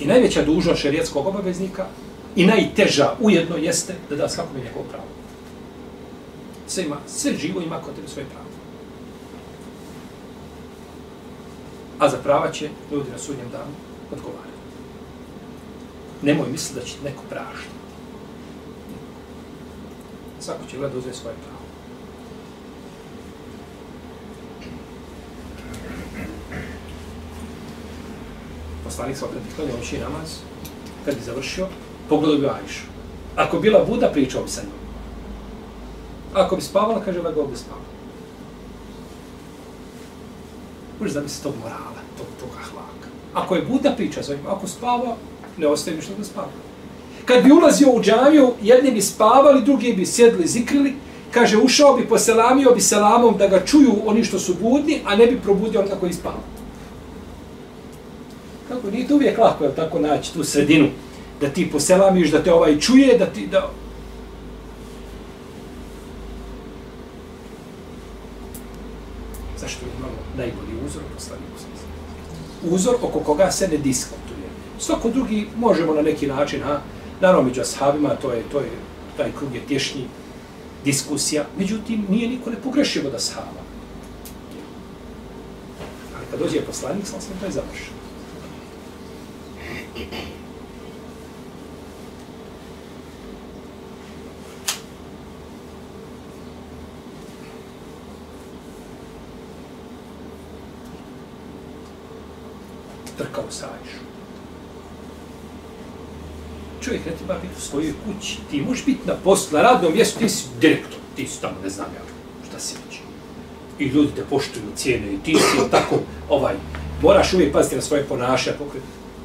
I 0.00 0.06
najveća 0.06 0.44
dužnost 0.44 0.80
šerijetskog 0.80 1.26
obaveznika 1.26 1.86
i 2.36 2.46
najteža 2.46 3.14
ujedno 3.20 3.56
jeste 3.56 3.94
da 4.10 4.16
da 4.16 4.28
svakome 4.28 4.64
njegovo 4.64 4.84
pravo. 4.90 5.04
Sve, 6.66 6.84
ima, 6.84 6.96
sve 7.06 7.36
živo 7.36 7.60
ima 7.60 7.80
kod 7.80 7.94
tebe 7.94 8.08
svoje 8.08 8.26
pravo. 8.26 8.51
A 12.02 12.08
za 12.08 12.16
prava 12.16 12.50
će 12.50 12.70
ljudi 12.92 13.10
na 13.10 13.18
sudnjem 13.18 13.50
danu 13.52 13.74
odgovarati. 14.12 14.62
Nemoj 16.22 16.46
misliti 16.52 16.80
da 16.80 16.86
će 16.86 16.94
neko 17.04 17.22
prašiti. 17.30 17.74
Svako 20.40 20.60
će 20.70 20.76
gledati 20.76 20.98
uzeti 20.98 21.16
svoje 21.16 21.36
pravo. 21.36 21.62
Poslanik 28.84 29.16
sa 29.16 29.26
opet 29.26 29.42
klanio 29.56 29.74
oči 29.82 29.98
namaz, 29.98 30.30
kad 31.04 31.14
bi 31.14 31.20
završio, 31.20 31.66
pogledao 32.08 32.38
bi 32.38 32.46
Ajšu. 32.46 32.84
Ako 33.36 33.60
bila 33.60 33.84
Buda, 33.84 34.10
pričao 34.12 34.42
bi 34.42 34.50
sa 34.50 34.60
njom. 34.60 34.82
Ako 36.34 36.56
bi 36.56 36.62
spavala, 36.62 37.02
kaže, 37.04 37.20
ovaj 37.20 37.32
bi 37.32 37.56
spavala. 37.56 38.01
Možeš 41.02 41.14
zamisliti 41.14 41.42
tog 41.42 41.54
morala, 41.62 42.00
tog, 42.18 42.26
tog 42.40 42.48
ahlaka. 42.60 43.08
Ako 43.34 43.54
je 43.54 43.62
Buda, 43.62 43.92
priča 43.96 44.22
sa 44.22 44.34
njim, 44.34 44.46
Ako 44.46 44.66
spava, 44.66 45.16
ne 45.56 45.66
ostaje 45.66 45.96
ništa 45.96 46.12
da 46.18 46.24
spava. 46.24 46.48
Kad 47.24 47.44
bi 47.44 47.52
ulazio 47.52 47.90
u 47.90 48.02
džamiju, 48.02 48.52
jedni 48.62 48.90
bi 48.90 49.02
spavali, 49.02 49.64
drugi 49.64 49.92
bi 49.92 50.06
sjedli, 50.06 50.46
zikrili. 50.46 50.94
Kaže, 51.30 51.58
ušao 51.58 51.96
bi, 51.96 52.06
poselamio 52.08 52.70
bi 52.70 52.80
selamom 52.80 53.38
da 53.38 53.46
ga 53.46 53.64
čuju 53.66 53.94
oni 54.06 54.24
što 54.24 54.38
su 54.38 54.54
budni, 54.60 55.00
a 55.06 55.16
ne 55.16 55.26
bi 55.26 55.40
probudio 55.40 55.80
on 55.80 55.88
kako 55.88 56.12
spava. 56.12 56.42
Kako, 58.68 58.90
nije 58.90 59.08
to 59.08 59.14
uvijek 59.14 59.38
lako, 59.38 59.64
je 59.64 59.74
tako 59.74 59.98
naći 59.98 60.32
tu 60.32 60.44
sredinu, 60.44 60.88
da 61.40 61.48
ti 61.48 61.70
poselamiš, 61.70 62.30
da 62.30 62.42
te 62.42 62.52
ovaj 62.52 62.78
čuje, 62.78 63.18
da 63.18 63.26
ti, 63.26 63.46
da... 63.46 63.70
Zašto 69.58 69.80
imamo 69.98 70.22
najbolji 70.36 70.86
uzor 70.86 71.02
poslani 71.14 71.42
Uzor 72.70 72.94
oko 73.02 73.20
koga 73.20 73.50
se 73.50 73.68
ne 73.68 73.76
diskutuje. 73.76 74.48
Svako 74.78 75.10
drugi 75.10 75.46
možemo 75.56 75.94
na 75.94 76.02
neki 76.02 76.26
način, 76.26 76.62
ha, 76.62 76.80
Naravno, 77.20 77.48
među 77.48 77.60
ashabima, 77.60 78.08
to 78.08 78.32
je, 78.32 78.42
to 78.52 78.60
je, 78.60 78.70
taj 79.16 79.32
krug 79.38 79.54
je 79.54 79.66
tješnji 79.68 80.04
diskusija. 80.84 81.44
Međutim, 81.58 82.06
nije 82.08 82.28
niko 82.28 82.50
ne 82.50 82.56
pogrešio 82.56 83.02
od 83.06 83.14
ashaba. 83.14 83.62
Ali 86.16 86.26
kad 86.30 86.40
dođe 86.40 86.60
poslanik, 86.60 87.06
sam 87.06 87.20
sam 87.20 87.34
to 87.40 87.46
je 87.46 87.52
završeno. 87.52 88.02
trkao 103.18 103.50
sa 103.50 103.66
Ajšom. 103.66 104.06
Čovjek 106.80 107.06
ne 107.06 107.12
treba 107.16 107.34
biti 107.34 107.54
u 107.58 107.60
svojoj 107.72 107.92
kući. 108.04 108.36
Ti 108.50 108.60
možeš 108.60 108.84
biti 108.84 109.00
na 109.06 109.14
poslu, 109.24 109.58
na 109.58 109.62
radnom 109.62 109.92
mjestu, 109.92 110.18
ti 110.18 110.28
si 110.28 110.44
direktor, 110.60 110.98
ti 111.16 111.26
si 111.26 111.40
tamo, 111.40 111.54
ne 111.62 111.70
znam 111.70 111.86
ja 111.94 112.02
šta 112.48 112.58
si 112.58 112.74
već. 112.86 112.98
I 113.78 113.84
ljudi 113.84 114.12
te 114.16 114.24
poštuju 114.30 114.64
cijene 114.76 115.12
i 115.12 115.18
ti 115.18 115.34
si 115.34 115.70
tako, 115.70 115.96
ovaj, 116.28 116.54
moraš 117.02 117.32
uvijek 117.32 117.52
paziti 117.52 117.76
na 117.76 117.82
svoje 117.82 118.04
ponašanje. 118.04 118.56
Pokret. 118.56 118.82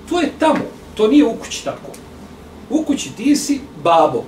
To 0.10 0.20
je 0.20 0.32
tamo, 0.40 0.60
to 0.96 1.08
nije 1.08 1.26
u 1.26 1.36
kući 1.36 1.64
tako. 1.64 1.92
U 2.70 2.84
kući 2.84 3.16
ti 3.18 3.36
si 3.36 3.62
babo. 3.84 4.24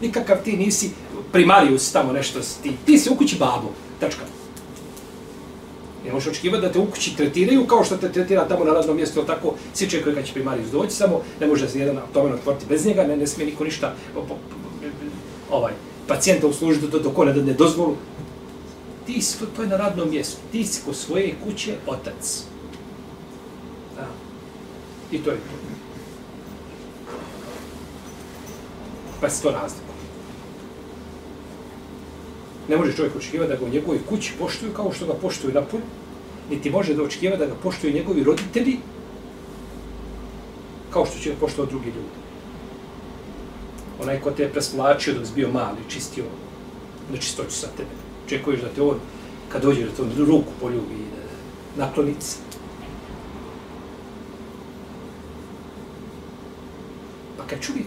Nikakav 0.00 0.36
ti 0.44 0.56
nisi 0.56 0.90
primarius 1.32 1.92
tamo 1.92 2.12
nešto 2.12 2.40
ti. 2.62 2.72
Ti 2.86 2.98
si 2.98 3.10
u 3.10 3.16
kući 3.16 3.36
babo. 3.36 3.70
Tačka. 4.00 4.37
Ne 6.08 6.14
možeš 6.14 6.30
očekivati 6.30 6.62
da 6.62 6.72
te 6.72 6.78
u 6.78 6.86
kući 6.86 7.16
tretiraju 7.16 7.66
kao 7.66 7.84
što 7.84 7.96
te 7.96 8.12
tretira 8.12 8.48
tamo 8.48 8.64
na 8.64 8.72
radnom 8.72 8.96
mjestu, 8.96 9.24
tako 9.24 9.54
svi 9.74 9.90
čekaju 9.90 10.16
kad 10.16 10.26
će 10.26 10.32
primarijus 10.32 10.70
doći, 10.70 10.96
samo 10.96 11.20
ne 11.40 11.46
može 11.46 11.68
se 11.68 11.78
jedan 11.78 11.98
abdomen 11.98 12.32
otvoriti 12.32 12.66
bez 12.68 12.86
njega, 12.86 13.04
ne, 13.04 13.16
ne 13.16 13.26
smije 13.26 13.50
niko 13.50 13.64
ništa 13.64 13.94
ovaj, 15.50 15.72
pacijenta 16.06 16.46
uslužiti 16.46 16.88
do, 16.88 16.98
do 16.98 17.10
kone 17.10 17.32
da 17.32 17.42
ne 17.42 17.52
dozvolu. 17.52 17.96
Ti 19.06 19.22
si, 19.22 19.38
to, 19.38 19.46
to 19.56 19.62
je 19.62 19.68
na 19.68 19.76
radnom 19.76 20.10
mjestu, 20.10 20.36
ti 20.52 20.64
si 20.64 20.82
ko 20.84 20.92
svoje 20.92 21.34
kuće 21.44 21.74
otac. 21.86 22.42
Da. 23.96 24.06
I 25.12 25.18
to 25.18 25.30
je 25.30 25.36
to. 25.36 25.68
Pa 29.20 29.30
se 29.30 29.42
to 29.42 29.50
razlika. 29.50 29.87
Ne 32.68 32.76
može 32.76 32.96
čovjek 32.96 33.16
očekivati 33.16 33.52
da 33.52 33.56
ga 33.56 33.64
u 33.64 33.68
njegovoj 33.68 33.98
kući 34.08 34.32
poštuju 34.38 34.72
kao 34.72 34.92
što 34.92 35.06
ga 35.06 35.14
poštuju 35.14 35.54
na 35.54 35.62
polju, 35.62 35.82
niti 36.50 36.70
može 36.70 36.94
da 36.94 37.02
očekiva 37.02 37.36
da 37.36 37.46
ga 37.46 37.54
poštuju 37.62 37.92
njegovi 37.92 38.24
roditelji 38.24 38.78
kao 40.90 41.06
što 41.06 41.18
će 41.18 41.30
ga 41.30 41.36
poštovati 41.40 41.72
drugi 41.72 41.86
ljudi. 41.86 42.18
Onaj 44.02 44.20
ko 44.20 44.30
te 44.30 44.42
je 44.42 44.52
presplačio 44.52 45.14
dok 45.14 45.26
si 45.26 45.32
bio 45.34 45.52
mali, 45.52 45.88
čistio 45.88 46.24
nečistoću 47.12 47.50
sa 47.50 47.66
tebe. 47.76 47.90
Čekuješ 48.26 48.60
da 48.60 48.68
te 48.68 48.82
on, 48.82 49.00
kad 49.48 49.62
dođe 49.62 49.84
da 49.84 49.90
te 49.90 50.02
on 50.02 50.12
ruku 50.18 50.52
poljubi 50.60 50.94
i 50.94 51.10
da 51.76 51.84
naklonici 51.84 52.26
se. 52.26 52.38
Pa 57.38 57.44
kad 57.46 57.60
čovjek 57.60 57.86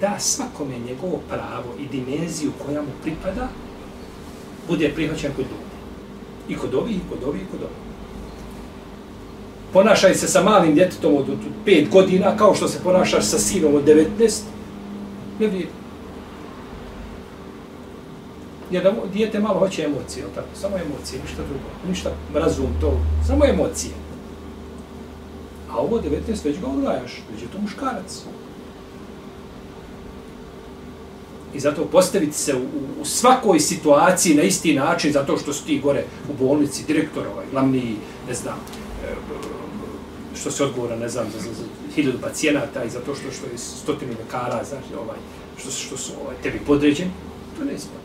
da 0.00 0.18
svakome 0.18 0.78
njegovo 0.78 1.20
pravo 1.28 1.74
i 1.78 1.86
dimenziju 1.86 2.52
koja 2.66 2.82
mu 2.82 2.88
pripada, 3.02 3.48
bude 4.68 4.92
prihvaćen 4.94 5.32
kod 5.36 5.44
ljudi. 5.44 5.70
I 6.48 6.56
kod 6.56 6.74
ovih, 6.74 6.96
i 6.96 7.00
kod 7.10 7.28
ovih, 7.28 7.42
i 7.42 7.46
kod 7.50 7.60
ovih. 7.60 7.76
Ponašaj 9.72 10.14
se 10.14 10.28
sa 10.28 10.42
malim 10.42 10.74
djetetom 10.74 11.14
od 11.14 11.26
5 11.66 11.90
godina, 11.90 12.36
kao 12.36 12.54
što 12.54 12.68
se 12.68 12.78
ponašaš 12.84 13.24
sa 13.24 13.38
sinom 13.38 13.74
od 13.74 13.84
19, 13.84 14.40
ne 15.40 15.46
vidi. 15.46 15.68
Jer 18.70 18.82
da 18.82 18.92
dijete 19.12 19.40
malo 19.40 19.58
hoće 19.58 19.84
emocije, 19.84 20.24
tako? 20.34 20.48
samo 20.54 20.76
emocije, 20.76 21.22
ništa 21.22 21.42
drugo, 21.42 21.88
ništa 21.88 22.10
razum 22.34 22.66
to, 22.80 23.00
samo 23.26 23.44
emocije. 23.46 23.92
A 25.70 25.78
ovo 25.78 26.00
19 26.00 26.44
već 26.44 26.60
ga 26.60 26.66
odgajaš, 26.66 27.22
već 27.32 27.42
je 27.42 27.48
to 27.48 27.58
muškarac. 27.60 28.22
I 31.54 31.60
zato 31.60 31.84
postaviti 31.84 32.32
se 32.32 32.54
u, 32.54 32.66
u 33.00 33.04
svakoj 33.04 33.60
situaciji 33.60 34.34
na 34.34 34.42
isti 34.42 34.74
način, 34.74 35.12
zato 35.12 35.36
što 35.36 35.52
su 35.52 35.64
ti 35.64 35.80
gore 35.80 36.04
u 36.28 36.44
bolnici, 36.44 36.84
direktor, 36.86 37.26
ovaj, 37.26 37.46
glavni, 37.50 37.96
ne 38.28 38.34
znam, 38.34 38.58
e, 39.04 39.14
što 40.40 40.50
se 40.50 40.64
odgovora, 40.64 40.96
ne 40.96 41.08
znam, 41.08 41.26
za, 41.32 41.38
za, 41.38 41.54
za 41.54 41.64
hiljadu 41.94 42.18
pacijenata 42.22 42.84
i 42.84 42.90
zato 42.90 43.14
što, 43.14 43.30
što 43.30 43.46
je 43.46 43.58
stotinu 43.58 44.12
lekara, 44.20 44.64
znaš, 44.64 44.84
ovaj, 45.00 45.18
što, 45.58 45.70
što 45.70 45.96
su 45.96 46.12
ovaj, 46.22 46.36
tebi 46.42 46.60
podređeni, 46.66 47.10
to 47.58 47.64
ne 47.64 47.74
ispada. 47.74 48.00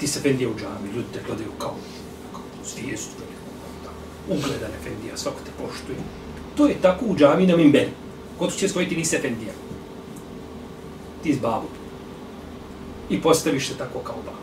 Ti 0.00 0.06
se 0.06 0.20
fendija 0.20 0.48
u 0.48 0.54
džami, 0.54 0.94
ljudi 0.94 1.08
te 1.12 1.20
gledaju 1.26 1.50
kao, 1.58 1.74
kao 2.32 2.42
zvijestu, 2.64 3.22
ono, 4.28 4.38
ugledan 4.38 4.70
efendija, 4.80 5.16
svako 5.16 5.38
te 5.44 5.50
poštuje. 5.62 5.98
To 6.56 6.66
je 6.66 6.74
tako 6.82 7.04
u 7.06 7.16
džami 7.16 7.46
na 7.46 7.56
Mimberi. 7.56 7.90
Kod 8.38 8.56
će 8.56 8.68
svojiti 8.68 8.96
nisi 8.96 9.16
efendija. 9.16 9.52
Ti 11.22 11.34
s 11.34 11.38
babom. 11.38 11.70
I 13.10 13.20
postaviš 13.20 13.68
se 13.68 13.74
tako 13.78 13.98
kao 13.98 14.16
babu. 14.16 14.36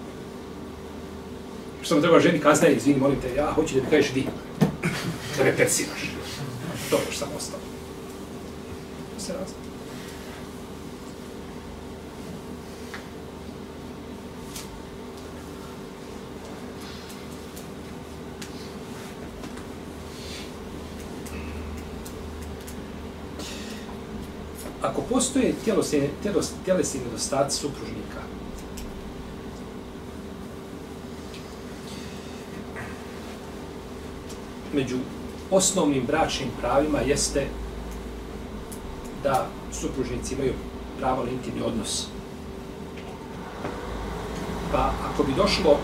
Što 1.81 1.95
mu 1.95 2.01
treba 2.01 2.19
ženi 2.19 2.39
kaznaje, 2.39 2.75
izvini, 2.75 2.99
molim 2.99 3.21
te, 3.21 3.35
ja 3.35 3.51
hoću 3.51 3.75
da 3.75 3.81
mi 3.81 3.89
kažeš 3.89 4.11
vi. 4.15 4.25
Da 5.37 5.43
me 5.43 5.57
persiraš. 5.57 6.11
To 6.89 6.99
još 7.07 7.17
samo 7.17 7.31
ostalo. 7.37 7.63
To 9.15 9.23
se 9.23 9.33
razli. 9.33 9.63
ako 24.83 25.01
postoje 25.23 25.53
tjelesni, 25.63 26.09
tjelesni 26.65 26.99
nedostaci 27.05 27.57
supružnika, 27.57 28.21
među 34.73 34.97
osnovnim 35.51 36.05
bračnim 36.05 36.49
pravima 36.61 36.99
jeste 36.99 37.47
da 39.23 39.47
supružnici 39.71 40.33
imaju 40.33 40.53
pravo 40.99 41.23
na 41.23 41.31
intimni 41.31 41.61
odnos. 41.61 42.07
Pa 44.71 44.91
ako 45.13 45.23
bi 45.23 45.33
došlo 45.37 45.77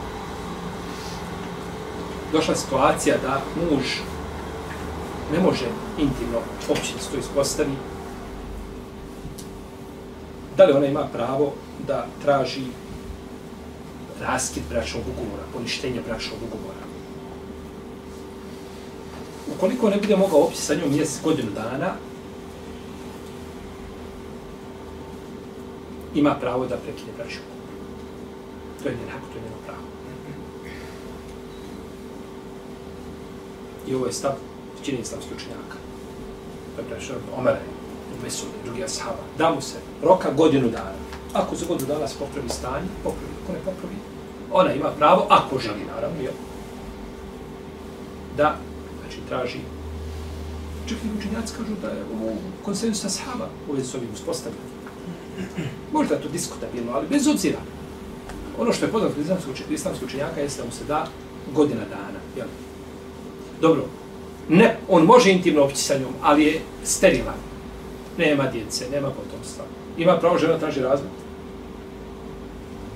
došla 2.32 2.56
situacija 2.56 3.18
da 3.18 3.42
muž 3.56 3.86
ne 5.32 5.40
može 5.40 5.66
intimno 5.98 6.40
općinstvo 6.70 7.20
ispostaviti, 7.20 7.89
da 10.60 10.66
li 10.66 10.74
ona 10.74 10.86
ima 10.86 11.08
pravo 11.14 11.54
da 11.88 12.06
traži 12.22 12.64
raskid 14.22 14.64
bračnog 14.70 15.04
ugovora, 15.08 15.44
poništenje 15.54 16.02
bračnog 16.08 16.40
ugovora. 16.48 16.84
Ukoliko 19.56 19.90
ne 19.90 19.98
bude 19.98 20.16
mogao 20.16 20.40
opći 20.40 20.62
sa 20.62 20.76
njom 20.76 20.92
mjesec 20.92 21.24
godinu 21.24 21.52
dana, 21.56 21.94
ima 26.16 26.36
pravo 26.36 26.68
da 26.68 26.78
prekine 26.78 27.12
bračnog 27.18 27.46
ugovora. 27.48 27.84
To 28.84 28.90
je 28.90 28.96
njen 28.96 29.10
hak, 29.10 29.22
to 29.32 29.38
je 29.38 29.44
njeno 29.44 29.58
pravo. 29.66 29.86
I 33.88 33.96
ovo 33.96 34.06
je 34.06 34.14
stav 34.14 34.34
čini 34.84 35.00
islamskih 35.02 35.32
učenjaka. 35.36 35.78
To 36.76 36.82
je 36.82 36.88
prešao 36.88 37.16
Omera 37.38 37.79
Mesud, 38.24 38.50
drugi 38.66 38.84
ashaba, 38.84 39.24
da 39.38 39.52
mu 39.52 39.62
se 39.62 39.76
roka 40.04 40.32
godinu 40.32 40.70
dana. 40.70 41.00
Ako 41.34 41.56
za 41.56 41.66
godinu 41.66 41.88
dana 41.88 42.08
se 42.08 42.16
popravi 42.20 42.50
stanje, 42.50 42.88
popravi, 43.04 43.34
ako 43.44 43.54
ne 43.54 43.60
popravi, 43.60 43.96
ona 44.52 44.74
ima 44.74 44.92
pravo, 44.98 45.26
ako 45.30 45.60
želi, 45.60 45.86
naravno, 45.96 46.22
jel? 46.22 46.34
Da, 48.38 48.56
znači, 49.02 49.18
traži. 49.30 49.60
Čak 50.86 50.98
i 50.98 51.18
učenjaci 51.20 51.54
kažu 51.58 51.76
da 51.82 51.88
je 51.88 52.04
ovo 52.04 52.34
konsensus 52.66 53.06
ashaba 53.06 53.50
u 53.70 53.74
vezi 53.74 53.88
s 53.88 53.96
ovim 53.96 54.10
uspostavljenim. 54.14 54.70
Možda 55.94 56.16
je 56.16 56.22
to 56.22 56.30
diskutabilno, 56.30 56.92
ali 56.94 57.08
bez 57.08 57.28
obzira. 57.28 57.60
Ono 58.60 58.74
što 58.74 58.86
je 58.86 58.92
poznato 58.92 59.14
od 59.20 59.72
islamskog 59.72 60.08
učenjaka 60.08 60.42
jeste 60.42 60.62
da 60.62 60.66
mu 60.66 60.72
se 60.72 60.84
da 60.84 61.08
godina 61.54 61.82
dana, 61.90 62.20
jel? 62.36 62.48
Dobro, 63.62 63.86
ne, 64.50 64.78
on 64.90 65.04
može 65.04 65.32
intimno 65.32 65.64
opći 65.64 65.84
sa 65.84 65.98
njom, 65.98 66.14
ali 66.22 66.44
je 66.44 66.62
sterilan 66.84 67.49
nema 68.20 68.48
djece, 68.52 68.86
nema 68.92 69.10
potomstva. 69.10 69.66
Ima 69.98 70.18
pravo 70.18 70.38
žena 70.38 70.58
traži 70.60 70.82
razvod? 70.82 71.10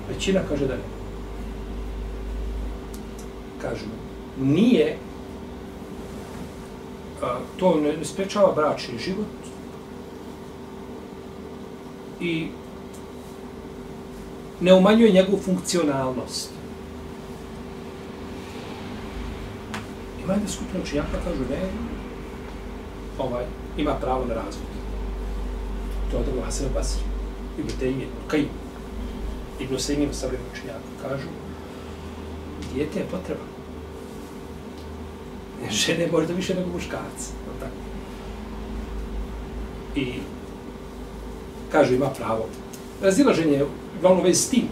Većina 0.08 0.40
kaže 0.48 0.66
da 0.66 0.74
ne. 0.74 0.82
Kažu, 3.62 3.84
nije 4.40 4.96
a, 7.22 7.38
to 7.56 7.80
ne, 7.80 7.96
ne 7.96 8.04
sprečava 8.04 8.52
bračni 8.52 8.98
život 8.98 9.26
i 12.20 12.48
ne 14.60 14.74
umanjuje 14.74 15.12
njegovu 15.12 15.38
funkcionalnost. 15.38 16.50
Ima 20.24 20.32
jedna 20.32 20.48
skupina 20.48 20.82
učenjaka 20.82 21.18
kažu 21.24 21.42
ne, 21.50 21.60
ovaj, 23.18 23.44
ima 23.78 23.94
pravo 23.94 24.24
na 24.24 24.34
razvod. 24.34 24.73
To 26.10 26.16
je 26.16 26.20
od 26.20 26.28
Ebu 26.28 26.40
Hasan 26.44 26.66
Basri. 26.74 27.02
Ibn 27.58 27.68
Tejmije, 27.80 28.08
Kajim. 28.26 28.48
Ibn 29.60 29.78
Sejmije, 29.78 30.14
savremen 30.14 30.46
učenjaka, 30.52 31.08
kažu 31.08 31.28
dijete 32.74 32.98
je 32.98 33.06
potreba. 33.10 33.44
Žene 35.86 36.08
možda 36.12 36.34
više 36.34 36.54
nego 36.54 36.70
muškarci. 36.70 37.30
Tako. 37.60 37.72
I 39.96 40.12
kažu 41.72 41.94
ima 41.94 42.10
pravo. 42.10 42.48
Razilaženje 43.02 43.52
je 43.52 43.66
uglavnom 43.98 44.24
već 44.24 44.36
s 44.36 44.48
tim. 44.48 44.68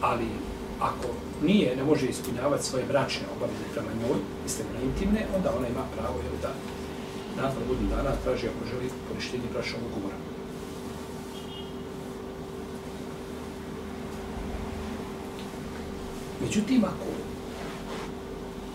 Ali 0.00 0.26
ako 0.80 1.08
nije, 1.42 1.76
ne 1.76 1.84
može 1.84 2.06
ispunjavati 2.06 2.64
svoje 2.64 2.84
bračne 2.84 3.26
obaveze 3.36 3.64
prema 3.74 3.88
njoj, 3.88 4.18
mislim 4.42 4.66
intimne, 4.84 5.26
onda 5.36 5.52
ona 5.58 5.68
ima 5.68 5.84
pravo 5.96 6.14
jel, 6.24 6.40
da 6.42 6.52
nakon 7.36 7.62
godinu 7.68 7.88
dana 7.88 8.10
traži 8.24 8.46
ako 8.46 8.70
želi 8.70 8.90
poništenje 9.08 9.44
bračnog 9.52 9.80
ugovora. 9.90 10.16
Međutim, 16.40 16.84
ako 16.84 17.06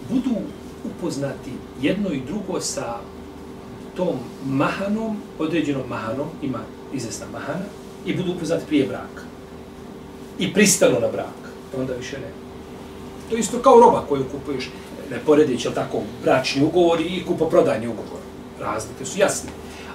budu 0.09 0.35
upoznati 0.83 1.51
jedno 1.81 2.09
i 2.09 2.21
drugo 2.27 2.61
sa 2.61 2.97
tom 3.95 4.15
mahanom, 4.45 5.17
određenom 5.39 5.83
mahanom, 5.89 6.27
ima 6.41 6.59
izvesna 6.93 7.25
mahana, 7.31 7.65
i 8.05 8.15
budu 8.15 8.31
upoznati 8.31 8.65
prije 8.67 8.87
braka. 8.87 9.23
I 10.39 10.53
pristanu 10.53 10.99
na 11.01 11.07
brak, 11.07 11.51
pa 11.71 11.81
onda 11.81 11.93
više 11.93 12.19
ne. 12.19 12.31
To 13.29 13.37
isto 13.37 13.59
kao 13.59 13.79
roba 13.79 14.05
koju 14.09 14.23
kupuješ, 14.31 14.69
ne 15.11 15.19
poredići, 15.25 15.69
tako, 15.75 16.01
bračni 16.23 16.63
ugovor 16.63 17.01
i 17.01 17.23
kupo-prodajni 17.27 17.87
ugovor. 17.87 18.30
Razlike 18.61 19.05
su 19.05 19.19
jasne. 19.19 19.49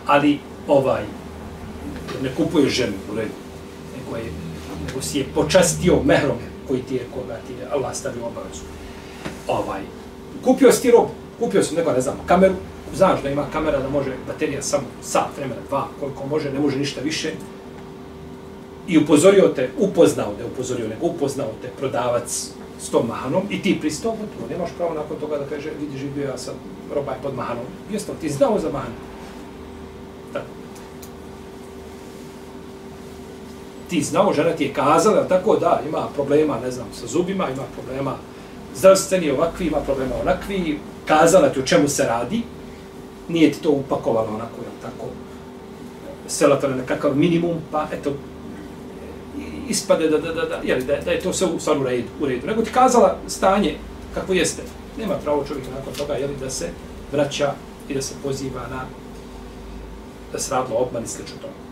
Ali, 0.07 0.39
ovaj, 0.69 1.05
ne 2.23 2.31
kupuješ 2.37 2.73
ženu 2.73 2.93
u 3.13 3.17
redu, 3.17 3.35
nego, 3.97 4.17
je, 4.17 4.33
nego 4.87 5.03
si 5.03 5.19
je 5.19 5.27
počastio 5.35 6.03
mehrom 6.05 6.37
koji 6.69 6.83
ti 6.83 6.95
je, 6.95 7.07
koga 7.15 7.37
ti 7.47 7.53
je 7.53 7.69
Allah 7.73 7.95
stavio 7.95 8.27
obavezu. 8.27 8.63
Ovaj, 9.49 9.81
kupio 10.45 10.73
si 10.73 10.83
ti 10.83 10.91
robu, 10.91 11.11
kupio 11.39 11.63
sam 11.63 11.77
neko, 11.77 11.93
ne 11.93 12.01
znam, 12.01 12.17
kameru, 12.27 12.55
znaš 12.95 13.23
da 13.23 13.31
ima 13.31 13.45
kamera 13.53 13.79
da 13.79 13.89
može 13.89 14.11
baterija 14.27 14.63
samo 14.63 14.85
sat, 15.03 15.37
vremena, 15.37 15.61
dva, 15.69 15.89
koliko 16.01 16.27
može, 16.27 16.53
ne 16.53 16.61
može 16.61 16.79
ništa 16.79 17.01
više. 17.01 17.33
I 18.89 18.99
upozorio 18.99 19.49
te, 19.49 19.71
upoznao 19.79 20.35
te, 20.39 20.45
upozorio 20.45 20.89
nego 20.89 21.07
upoznao 21.07 21.49
te 21.63 21.69
prodavac 21.79 22.51
s 22.81 22.91
tom 22.91 23.07
mahanom 23.07 23.43
i 23.51 23.63
ti 23.63 23.79
pristao, 23.81 24.13
gotovo, 24.13 24.49
nemaš 24.51 24.71
pravo 24.77 24.95
nakon 24.95 25.17
toga 25.21 25.39
da 25.39 25.45
kaže, 25.47 25.71
vidiš, 25.81 26.01
bio 26.15 26.25
ja 26.25 26.39
sam 26.39 26.55
robaj 26.95 27.15
pod 27.23 27.35
mahanom. 27.35 27.65
Jesno, 27.93 28.15
ti 28.21 28.29
znao 28.29 28.59
za 28.59 28.71
mahanom? 28.73 28.99
Tako. 30.33 30.47
Ti 33.89 34.03
znao, 34.03 34.33
žena 34.33 34.53
ti 34.53 34.65
je 34.65 34.73
kazala, 34.73 35.29
tako 35.29 35.57
da, 35.57 35.81
ima 35.89 36.09
problema, 36.15 36.59
ne 36.65 36.71
znam, 36.71 36.87
sa 36.93 37.07
zubima, 37.07 37.51
ima 37.51 37.63
problema 37.75 38.17
zdravstveni 38.77 39.31
ovakvi, 39.31 39.67
ima 39.67 39.81
problema 39.81 40.15
onakvi, 40.23 40.79
kazala 41.07 41.49
ti 41.49 41.61
o 41.61 41.67
čemu 41.67 41.89
se 41.89 42.05
radi, 42.05 42.43
nije 43.29 43.53
ti 43.53 43.63
to 43.63 43.71
upakovalo 43.71 44.29
onako, 44.29 44.57
jel 44.63 44.73
tako, 44.83 45.07
svela 46.27 46.61
to 46.61 46.69
nekakav 46.69 47.17
minimum, 47.17 47.57
pa 47.73 47.87
eto, 47.93 48.13
ispade 49.69 50.09
da, 50.09 50.19
da, 50.19 50.33
da, 50.33 50.45
da, 50.45 50.61
jeli, 50.65 50.85
da, 50.85 50.97
da 51.05 51.11
je 51.11 51.21
to 51.21 51.33
sve 51.33 51.47
u 51.47 51.61
stvaru 51.61 51.81
u 51.81 51.85
redu, 51.85 52.09
u 52.21 52.27
redu. 52.27 52.47
Nego 52.47 52.63
ti 52.63 52.71
kazala 52.73 53.17
stanje 53.27 53.77
kako 54.15 54.33
jeste. 54.33 54.63
Nema 54.99 55.15
pravo 55.15 55.45
čovjek 55.49 55.67
nakon 55.79 55.95
toga 55.95 56.15
jeli, 56.15 56.35
da 56.41 56.51
se 56.51 56.69
vraća 57.13 57.53
i 57.89 57.95
da 57.95 58.03
se 58.03 58.15
poziva 58.23 58.61
na 58.71 58.85
da 60.33 60.39
se 60.39 60.55
radilo 60.55 60.79
obman 60.79 61.05
i 61.05 61.09
slično 61.09 61.37
tome. 61.41 61.67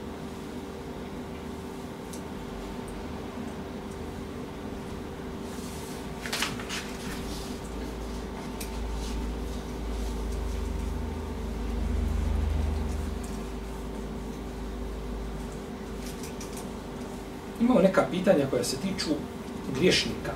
imamo 17.64 17.80
neka 17.80 18.06
pitanja 18.24 18.46
koja 18.50 18.64
se 18.64 18.76
tiču 18.76 19.10
griješnika, 19.74 20.32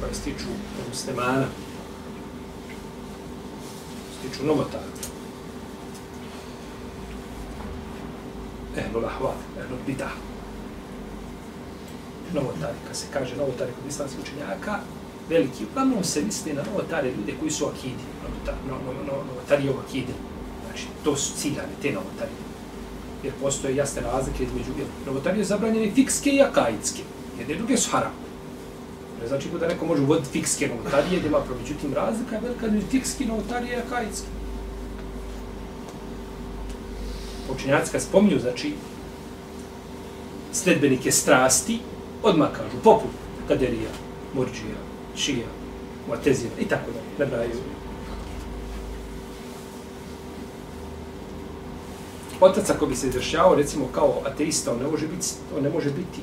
koja 0.00 0.14
se 0.14 0.20
tiču 0.20 0.46
muslimana, 0.88 1.46
se 4.12 4.28
tiču 4.28 4.46
novotara. 4.46 4.84
Ehlul 8.76 9.04
ahvat, 9.04 9.36
ehlul 9.60 9.78
bidah. 9.86 10.12
Novotari, 12.34 12.78
kad 12.86 12.96
se 12.96 13.06
kaže 13.12 13.36
novotari 13.36 13.72
kod 13.72 13.90
islamskih 13.90 14.20
učenjaka, 14.20 14.78
veliki, 15.28 15.64
uglavnom 15.64 16.04
se 16.04 16.22
misli 16.22 16.52
na 16.52 16.62
novotare 16.62 17.10
ljude 17.10 17.34
koji 17.40 17.50
su 17.50 17.66
akidi, 17.66 18.06
novotari, 18.22 18.58
no, 18.68 18.74
no, 18.74 18.92
no, 18.92 19.24
novotari 19.34 19.68
u 19.68 19.72
akidi. 19.86 20.14
Znači, 20.66 20.86
to 21.04 21.16
su 21.16 21.36
ciljane, 21.36 21.74
te 21.82 21.92
novotari 21.92 22.49
jer 23.24 23.32
postoje 23.40 23.76
jasne 23.76 24.02
razlike 24.02 24.44
između 24.44 24.70
novotarije 25.06 25.44
zabranjene 25.44 25.92
fikske 25.94 26.30
i 26.30 26.42
akaidske. 26.42 27.02
Jedne 27.38 27.54
druge 27.54 27.76
su 27.76 27.90
haram. 27.90 28.12
Ne 29.20 29.28
znači 29.28 29.48
da 29.60 29.68
neko 29.68 29.86
može 29.86 30.02
uvoditi 30.02 30.28
fikske 30.32 30.68
novotarije, 30.68 31.20
da 31.20 31.28
ima 31.28 31.38
međutim 31.60 31.94
razlika 31.94 32.34
je 32.34 32.40
velika 32.40 32.66
između 32.66 32.86
fikske 32.90 33.24
novotarije 33.24 33.76
i 33.76 33.80
akaidske. 33.86 34.26
Počinjaci 37.48 37.92
kad 37.92 38.02
spominju, 38.02 38.38
znači, 38.38 38.72
sledbenike 40.52 41.12
strasti, 41.12 41.78
odmah 42.22 42.48
kažu, 42.52 42.82
poput 42.84 43.10
kaderija, 43.48 43.90
murđija, 44.34 44.78
šija, 45.16 45.46
muatezija 46.08 46.50
i 46.60 46.64
tako 46.64 46.90
da, 46.90 47.24
ne 47.24 47.30
otac 52.40 52.70
ako 52.70 52.86
bi 52.86 52.96
se 52.96 53.08
izrašavao 53.08 53.54
recimo 53.54 53.88
kao 53.92 54.22
ateista, 54.24 54.72
on 54.72 54.78
ne 54.78 54.86
može 54.90 55.06
biti, 55.06 55.26
on 55.56 55.62
ne 55.62 55.70
može 55.70 55.90
biti 55.90 56.20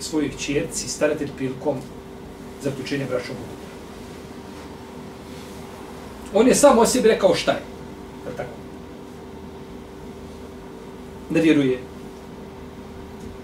svojoj 0.00 0.30
kćerci 0.30 0.88
staratelj 0.88 1.30
prilikom 1.36 1.76
zaključenja 2.62 3.06
bračnog 3.06 3.36
ugovora. 3.36 3.72
On 6.34 6.48
je 6.48 6.54
sam 6.54 6.78
o 6.78 6.86
sebi 6.86 7.08
rekao 7.08 7.34
šta 7.34 7.52
je. 7.52 7.62
Je 8.26 8.36
tako? 8.36 8.50
Ne 11.30 11.40
vjeruje. 11.40 11.78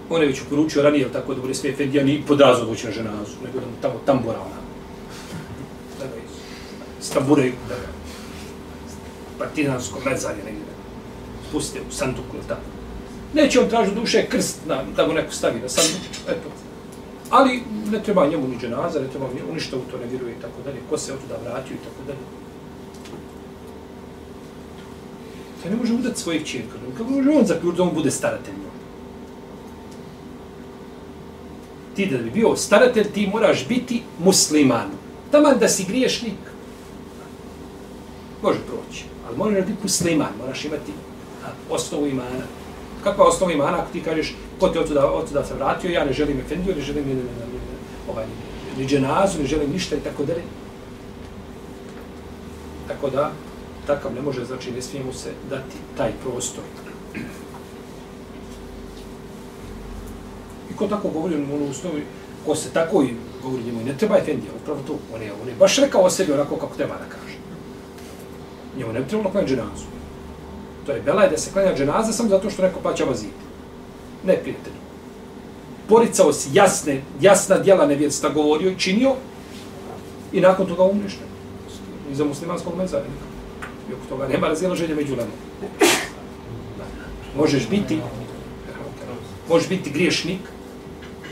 On 0.09 0.21
je 0.21 0.27
već 0.27 0.41
uporučio 0.41 0.81
ranije, 0.81 1.11
tako 1.11 1.33
da 1.33 1.41
bude 1.41 1.53
sve 1.53 1.69
Efendija, 1.69 2.03
ni 2.03 2.23
pod 2.27 2.41
razlog 2.41 2.69
na 2.69 2.91
ženazu, 2.91 3.35
nego 3.45 3.59
da 3.59 3.65
mu 3.65 3.73
tamo 3.81 3.93
tambora 4.05 4.39
ona. 4.39 4.61
Da 5.99 6.05
ga 6.05 6.21
stamburaju, 7.01 7.53
da 7.69 7.75
ga 7.75 7.87
partizansko 9.37 9.99
mezarje 10.05 10.43
negdje 10.43 10.68
puste 11.51 11.79
u 11.89 11.91
sanduku 11.91 12.35
ili 12.37 12.47
tako. 12.47 12.61
Neće 13.33 13.59
on 13.59 13.69
tražiti 13.69 13.99
duše 13.99 14.25
krst 14.29 14.57
na, 14.67 14.83
da 14.95 15.07
mu 15.07 15.13
neko 15.13 15.31
stavi 15.31 15.59
na 15.59 15.69
sanduk, 15.69 16.01
eto. 16.27 16.49
Ali 17.29 17.61
ne 17.91 18.03
treba 18.03 18.27
njemu 18.27 18.47
ni 18.47 18.57
dženaza, 18.61 18.99
ne 18.99 19.07
treba 19.07 19.27
njemu 19.35 19.53
ništa 19.53 19.77
u 19.77 19.91
to 19.91 19.97
ne 19.97 20.05
vjeruje 20.05 20.31
i 20.31 20.41
tako 20.41 20.61
dalje. 20.65 20.77
Ko 20.89 20.97
se 20.97 21.13
od 21.13 21.19
da 21.29 21.49
vratio 21.49 21.73
i 21.73 21.77
tako 21.77 22.01
dalje. 22.07 22.19
Ja 25.65 25.71
ne 25.71 25.77
može 25.77 25.93
udati 25.93 26.19
svojeg 26.19 26.45
čirka. 26.45 26.75
Kako 26.97 27.11
može 27.11 27.29
on 27.29 27.45
zaključiti 27.45 27.77
da 27.77 27.83
on 27.83 27.93
bude 27.93 28.11
staratelj 28.11 28.53
njom? 28.53 28.71
Ti 31.95 32.05
da 32.05 32.17
bi 32.17 32.29
bio 32.29 32.55
staratelj, 32.55 33.11
ti 33.11 33.27
moraš 33.27 33.67
biti 33.67 34.03
musliman. 34.19 34.89
Taman 35.31 35.59
da 35.59 35.69
si 35.69 35.85
griješnik, 35.85 36.39
može 38.43 38.59
proći. 38.59 39.03
Ali 39.27 39.37
moraš 39.37 39.65
biti 39.65 39.83
musliman, 39.83 40.31
moraš 40.39 40.65
imati 40.65 40.91
osnovu 41.69 42.07
imana. 42.07 42.45
Kakva 43.03 43.25
je 43.25 43.29
osnova 43.29 43.53
imana 43.53 43.77
ako 43.77 43.91
ti 43.91 44.01
kažeš 44.01 44.35
ko 44.59 44.69
te 44.69 44.79
otuda, 44.79 45.11
otuda 45.11 45.45
se 45.45 45.53
vratio, 45.53 45.91
ja 45.91 46.05
ne 46.05 46.13
želim 46.13 46.39
efendiju, 46.39 46.75
ne 46.75 46.81
želim 46.81 47.07
ni, 47.07 47.13
ni, 47.13 47.21
ni, 47.21 47.59
ovaj, 48.09 48.25
ni 48.77 48.87
dženazu, 48.87 49.39
ne 49.39 49.45
želim 49.45 49.71
ništa 49.71 49.95
i 49.95 49.99
tako 49.99 50.23
dalje. 50.23 50.43
Tako 52.87 53.09
da, 53.09 53.31
takav 53.87 54.13
ne 54.13 54.21
može, 54.21 54.45
znači 54.45 54.71
ne 54.71 54.81
smije 54.81 55.05
mu 55.05 55.13
se 55.13 55.31
dati 55.49 55.77
taj 55.97 56.11
prostor. 56.23 56.63
I 60.71 60.75
ko 60.75 60.87
tako 60.87 61.09
govori 61.09 61.35
ono 61.35 61.65
u 61.65 61.69
osnovi, 61.69 62.03
ko 62.45 62.55
se 62.55 62.69
tako 62.73 63.03
i 63.03 63.13
govori 63.43 63.63
njemu, 63.63 63.83
ne 63.85 63.97
treba 63.97 64.17
efendija, 64.17 64.51
upravo 64.61 64.79
to. 64.87 64.95
On 65.15 65.21
je, 65.21 65.33
on 65.41 65.47
je 65.47 65.55
baš 65.59 65.77
rekao 65.77 66.01
o 66.01 66.09
sebi 66.09 66.33
onako 66.33 66.55
kako 66.55 66.75
treba 66.75 66.93
da 66.93 67.05
kaže. 67.09 67.37
Njemu 68.77 68.93
ne 68.93 68.99
bi 68.99 69.07
trebalo 69.07 69.31
klanjati 69.31 69.53
dženazu. 69.53 69.98
To 70.89 70.95
je 70.95 71.01
belaj 71.01 71.29
da 71.29 71.37
se 71.37 71.51
klanja 71.53 71.75
dženaza 71.75 72.13
samo 72.13 72.29
zato 72.29 72.49
što 72.49 72.61
neko 72.61 72.79
plaća 72.79 73.03
vazit. 73.05 73.37
Ne 74.25 74.37
prijatelj. 74.41 74.73
Poricao 75.89 76.33
si 76.33 76.49
jasne, 76.53 77.01
jasna 77.21 77.57
djela 77.57 77.85
nevjetsta 77.85 78.29
govorio 78.29 78.71
i 78.71 78.79
činio 78.79 79.13
i 80.33 80.41
nakon 80.41 80.65
toga 80.65 80.83
umrište. 80.83 81.21
I 82.11 82.15
za 82.15 82.25
muslimanskog 82.25 82.77
mezarenika. 82.77 83.25
I 83.89 83.93
oko 83.93 84.05
toga 84.09 84.27
nema 84.27 84.47
razilaženja 84.47 84.95
među 84.95 85.15
nama. 85.15 85.31
Možeš 87.37 87.69
biti 87.69 88.01
možeš 89.49 89.69
biti 89.69 89.89
griješnik, 89.89 90.41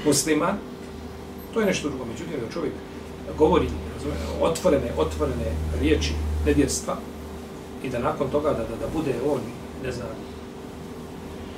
musliman, 0.06 0.58
to 1.54 1.60
je 1.60 1.66
nešto 1.66 1.90
drugo. 1.90 2.06
Međutim, 2.06 2.40
da 2.46 2.54
čovjek 2.54 2.74
govori 3.38 3.68
razumije, 3.96 4.22
otvorene, 4.42 4.92
otvorene 4.98 5.52
riječi 5.82 6.14
nevjerstva 6.46 6.98
i 7.84 7.90
da 7.90 8.00
nakon 8.00 8.30
toga 8.30 8.50
da, 8.50 8.64
da, 8.64 8.76
da 8.80 8.88
bude 8.94 9.14
on, 9.26 9.42
ne 9.84 9.92
znam, 9.92 10.08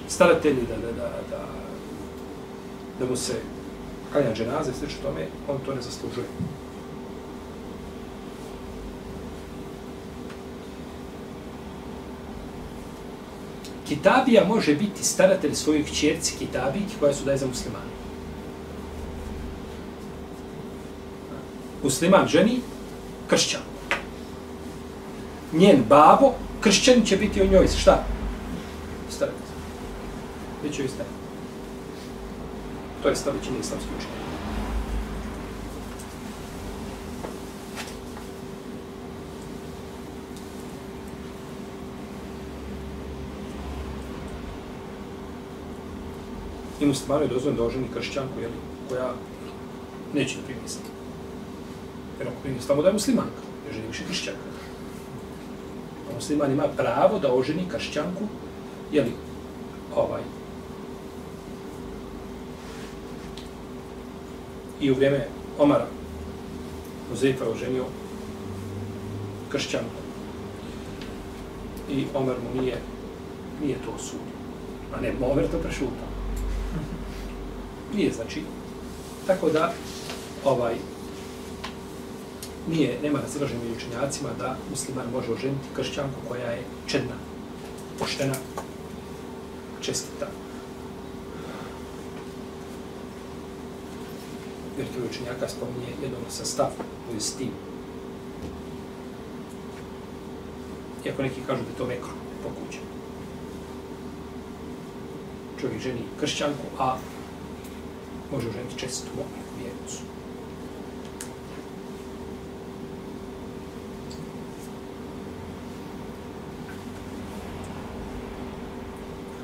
staratelji, 0.08 0.62
da, 0.68 0.76
da, 0.76 0.92
da, 0.92 1.10
da, 1.30 1.46
da 3.00 3.06
mu 3.10 3.16
se 3.16 3.34
kanja 4.14 4.34
dženaze, 4.34 4.74
slično 4.74 4.98
tome, 5.04 5.28
on 5.48 5.58
to 5.66 5.76
ne 5.76 5.82
zaslužuje. 5.82 6.26
Kitabija 13.88 14.46
može 14.48 14.76
biti 14.76 15.04
staratelj 15.04 15.56
svojih 15.56 15.94
čerci 15.94 16.36
Kitabijki 16.40 16.96
koja 17.00 17.14
su 17.14 17.26
daje 17.26 17.38
za 17.38 17.48
muslimane. 17.48 17.90
Musliman 21.84 22.28
ženi, 22.28 22.62
kršćan. 23.28 23.69
Njen 25.54 25.84
babo, 25.90 26.34
kršćan 26.62 27.06
će 27.06 27.18
biti 27.18 27.42
o 27.42 27.46
njoj, 27.46 27.68
šta? 27.68 28.04
Starac. 29.10 29.34
Biće 30.64 30.82
joj 30.82 30.90
starac. 30.90 31.12
To 33.04 33.10
je 33.10 33.16
stav 33.16 33.34
većine 33.34 33.60
islamskih 33.60 33.92
učenja. 33.98 34.20
I 46.80 46.86
muslimanu 46.86 47.24
je 47.24 47.28
dozvoljeno 47.28 47.62
da 47.62 47.68
oženi 47.68 47.88
kršćanku, 47.94 48.40
jeli, 48.40 48.54
koja 48.90 49.14
neće 50.14 50.38
da 50.38 50.44
primi 50.46 50.62
islam. 50.66 50.86
Jer 52.20 52.28
ako 52.28 52.38
primi 52.42 52.58
islam, 52.58 52.82
da 52.82 52.88
je 52.88 52.94
muslimanka, 52.94 53.42
ne 53.68 53.74
želi 53.74 53.88
više 53.88 54.04
kršćanka. 54.08 54.49
Musliman 56.16 56.52
ima 56.52 56.68
pravo 56.78 57.20
da 57.20 57.34
oženi 57.34 57.70
kršćanku, 57.72 58.24
jeli, 58.92 59.12
ovaj, 59.96 60.22
i 64.82 64.92
u 64.92 64.96
vrijeme 64.96 65.28
Omara 65.60 65.88
Uzefa 67.14 67.44
je 67.44 67.52
oženio 67.52 67.86
kršćanku. 69.50 70.00
I 71.92 72.06
Omar 72.14 72.36
mu 72.36 72.62
nije, 72.62 72.78
nije 73.62 73.78
to 73.86 73.92
osudio. 73.96 74.40
A 74.94 75.02
ne, 75.02 75.14
Omer 75.22 75.48
to 75.52 75.58
prešutao. 75.58 76.10
Nije 77.96 78.12
znači. 78.12 78.42
Tako 79.28 79.50
da, 79.50 79.74
ovaj, 80.46 80.76
nije, 82.70 83.00
nema 83.04 83.20
razilaženja 83.20 83.60
među 83.64 83.76
učenjacima 83.76 84.30
da 84.40 84.58
musliman 84.70 85.12
može 85.12 85.32
oženiti 85.32 85.74
kršćanku 85.76 86.20
koja 86.28 86.52
je 86.52 86.64
čedna, 86.88 87.16
poštena, 88.00 88.36
čestita. 89.82 90.28
Veliki 94.78 95.00
učenjaka 95.10 95.50
spominje 95.50 95.92
jednom 96.02 96.22
sa 96.30 96.46
stav 96.46 96.70
u 97.16 97.20
s 97.20 97.34
tim. 97.34 97.52
Iako 101.06 101.22
neki 101.22 101.42
kažu 101.48 101.64
da 101.64 101.70
je 101.70 101.78
to 101.78 101.86
mekro 101.86 102.14
po 102.44 102.50
kući. 102.50 102.80
Čovjek 105.62 105.82
ženi 105.82 106.02
kršćanku, 106.20 106.64
a 106.80 106.98
može 108.32 108.50
oženiti 108.50 108.78
čestitu 108.78 109.10
mogu 109.16 109.30
vjernicu. 109.60 109.98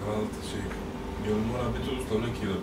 Hvala 0.03 0.21
ti 0.21 0.47
šeik. 0.51 0.71
Jel 1.25 1.37
ustav 2.15 2.27
neki 2.27 2.45
da, 2.45 2.53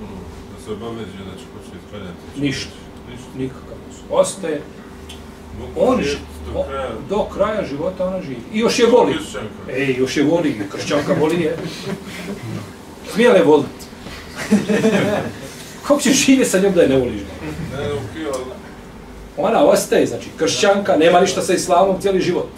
ono, 0.00 0.16
da 0.56 0.64
se 0.64 0.72
obaveže 0.72 1.06
da 1.30 1.38
će 1.38 1.44
početi 1.56 1.84
klanjati? 1.90 2.40
Ništa. 2.40 2.70
Ništa. 3.10 3.28
Nikakav 3.38 3.76
uslov. 3.90 4.20
Ostaje, 4.20 4.60
on 5.76 5.98
živjeti 5.98 6.02
ži- 6.02 6.52
do 6.54 6.62
kraja. 6.62 6.90
do 7.08 7.24
kraja 7.24 7.66
života 7.66 8.06
ona 8.06 8.22
živi. 8.22 8.36
I 8.52 8.58
još 8.58 8.78
je 8.78 8.86
voli. 8.86 9.14
Ej, 9.70 9.96
još 9.98 10.16
je 10.16 10.22
voli, 10.24 10.60
kršćanka 10.72 11.12
voli 11.20 11.40
je. 11.40 11.56
Smijele 13.14 13.42
volit. 13.42 13.66
Kako 15.86 16.00
ćeš 16.00 16.26
živjeti 16.26 16.50
sa 16.50 16.58
njom 16.58 16.72
da 16.72 16.82
je 16.82 16.88
ne 16.88 16.96
voliš? 16.98 17.20
Ne, 17.72 17.88
Ona 19.36 19.64
ostaje, 19.64 20.06
znači, 20.06 20.28
kršćanka, 20.36 20.96
nema 20.96 21.20
ništa 21.20 21.42
sa 21.42 21.54
islamom 21.54 22.00
cijeli 22.00 22.20
život. 22.20 22.48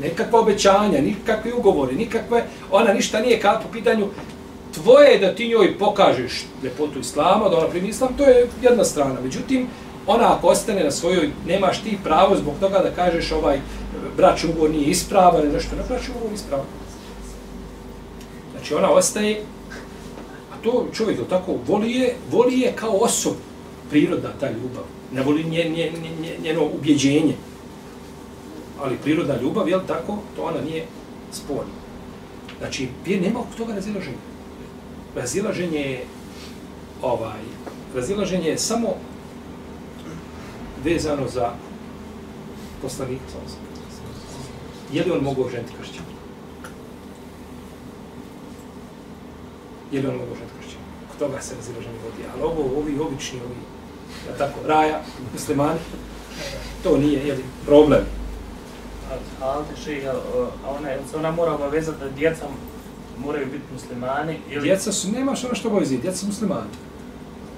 Nekakva 0.00 0.40
obećanja, 0.40 1.00
nikakvi 1.00 1.52
ugovori, 1.52 1.94
nikakve, 1.96 2.44
ona 2.70 2.92
ništa 2.92 3.20
nije 3.20 3.40
kao 3.40 3.60
po 3.62 3.68
pitanju 3.72 4.06
tvoje 4.82 5.10
je 5.10 5.18
da 5.18 5.34
ti 5.34 5.48
njoj 5.48 5.78
pokažeš 5.78 6.46
ljepotu 6.62 6.98
islama, 6.98 7.48
da 7.48 7.58
ona 7.58 7.68
primi 7.68 7.88
islam, 7.88 8.16
to 8.16 8.24
je 8.24 8.48
jedna 8.62 8.84
strana. 8.84 9.20
Međutim, 9.22 9.66
ona 10.06 10.36
ako 10.36 10.46
ostane 10.46 10.84
na 10.84 10.90
svojoj, 10.90 11.30
nemaš 11.46 11.82
ti 11.82 11.98
pravo 12.04 12.36
zbog 12.36 12.54
toga 12.60 12.78
da 12.78 12.90
kažeš 12.90 13.32
ovaj 13.32 13.60
bračni 14.16 14.50
ugovor 14.50 14.70
nije 14.70 14.90
ispravan 14.90 15.42
ili 15.42 15.52
nešto, 15.52 15.76
ne 15.76 15.82
bračni 15.88 16.14
ugovor 16.16 16.34
ispravan. 16.34 16.66
Znači 18.52 18.74
ona 18.74 18.90
ostaje, 18.90 19.42
a 20.52 20.62
to 20.62 20.86
čovjek 20.92 21.18
je 21.18 21.28
tako, 21.28 21.56
voli 21.68 21.92
je, 21.92 22.14
voli 22.30 22.60
je 22.60 22.72
kao 22.72 22.90
osob, 22.90 23.34
prirodna 23.90 24.28
ta 24.40 24.50
ljubav, 24.50 24.84
ne 25.12 25.22
voli 25.22 25.44
nje, 25.44 25.64
nje, 25.64 25.92
nje, 26.02 26.10
nje, 26.20 26.36
njeno 26.44 26.64
ubjeđenje. 26.64 27.34
Ali 28.82 28.96
prirodna 29.02 29.40
ljubav, 29.42 29.68
jel 29.68 29.80
tako, 29.86 30.18
to 30.36 30.42
ona 30.42 30.60
nije 30.60 30.84
sporna. 31.32 31.80
Znači, 32.58 32.88
nema 33.06 33.40
oko 33.40 33.48
toga 33.56 33.74
razilaženja. 33.74 34.29
Razilaženje 35.16 35.78
je, 35.78 36.04
ovaj, 37.02 37.40
razilaženje 37.94 38.48
je 38.48 38.58
samo 38.58 38.88
vezano 40.84 41.28
za 41.28 41.52
poslanika. 42.82 43.24
Je 44.92 45.04
li 45.04 45.10
on 45.10 45.22
mogao 45.24 45.50
ženiti 45.50 45.72
kršćan? 45.80 46.04
Je 49.92 50.00
li 50.00 50.06
on 50.08 50.14
mogao 50.14 50.34
ženiti 50.34 50.54
kršćan? 50.60 50.80
Oko 51.08 51.18
toga 51.18 51.40
se 51.40 51.54
razilaženje 51.54 51.98
vodi. 52.04 52.22
Ali 52.34 52.42
ovo, 52.42 52.78
ovi 52.78 52.98
obični, 52.98 53.40
ovi, 53.40 53.60
ja 54.28 54.38
tako, 54.38 54.66
raja, 54.66 55.00
muslimani, 55.32 55.80
to 56.82 56.98
nije, 56.98 57.26
je 57.26 57.34
li, 57.34 57.44
problem. 57.66 58.04
Ali 59.40 59.64
še, 59.84 59.92
jel, 59.92 60.16
a 60.64 60.70
ona, 60.70 60.88
ona 61.16 61.30
mora 61.30 61.52
obavezati 61.52 61.98
da 62.00 62.08
djeca 62.08 62.46
moraju 63.24 63.46
biti 63.46 63.64
muslimani 63.72 64.38
ili... 64.50 64.62
Djeca 64.62 64.92
su, 64.92 65.08
nemaš 65.12 65.44
ono 65.44 65.54
što 65.54 65.68
obavezi, 65.68 65.98
djeca 65.98 66.16
su 66.16 66.26
muslimani. 66.26 66.70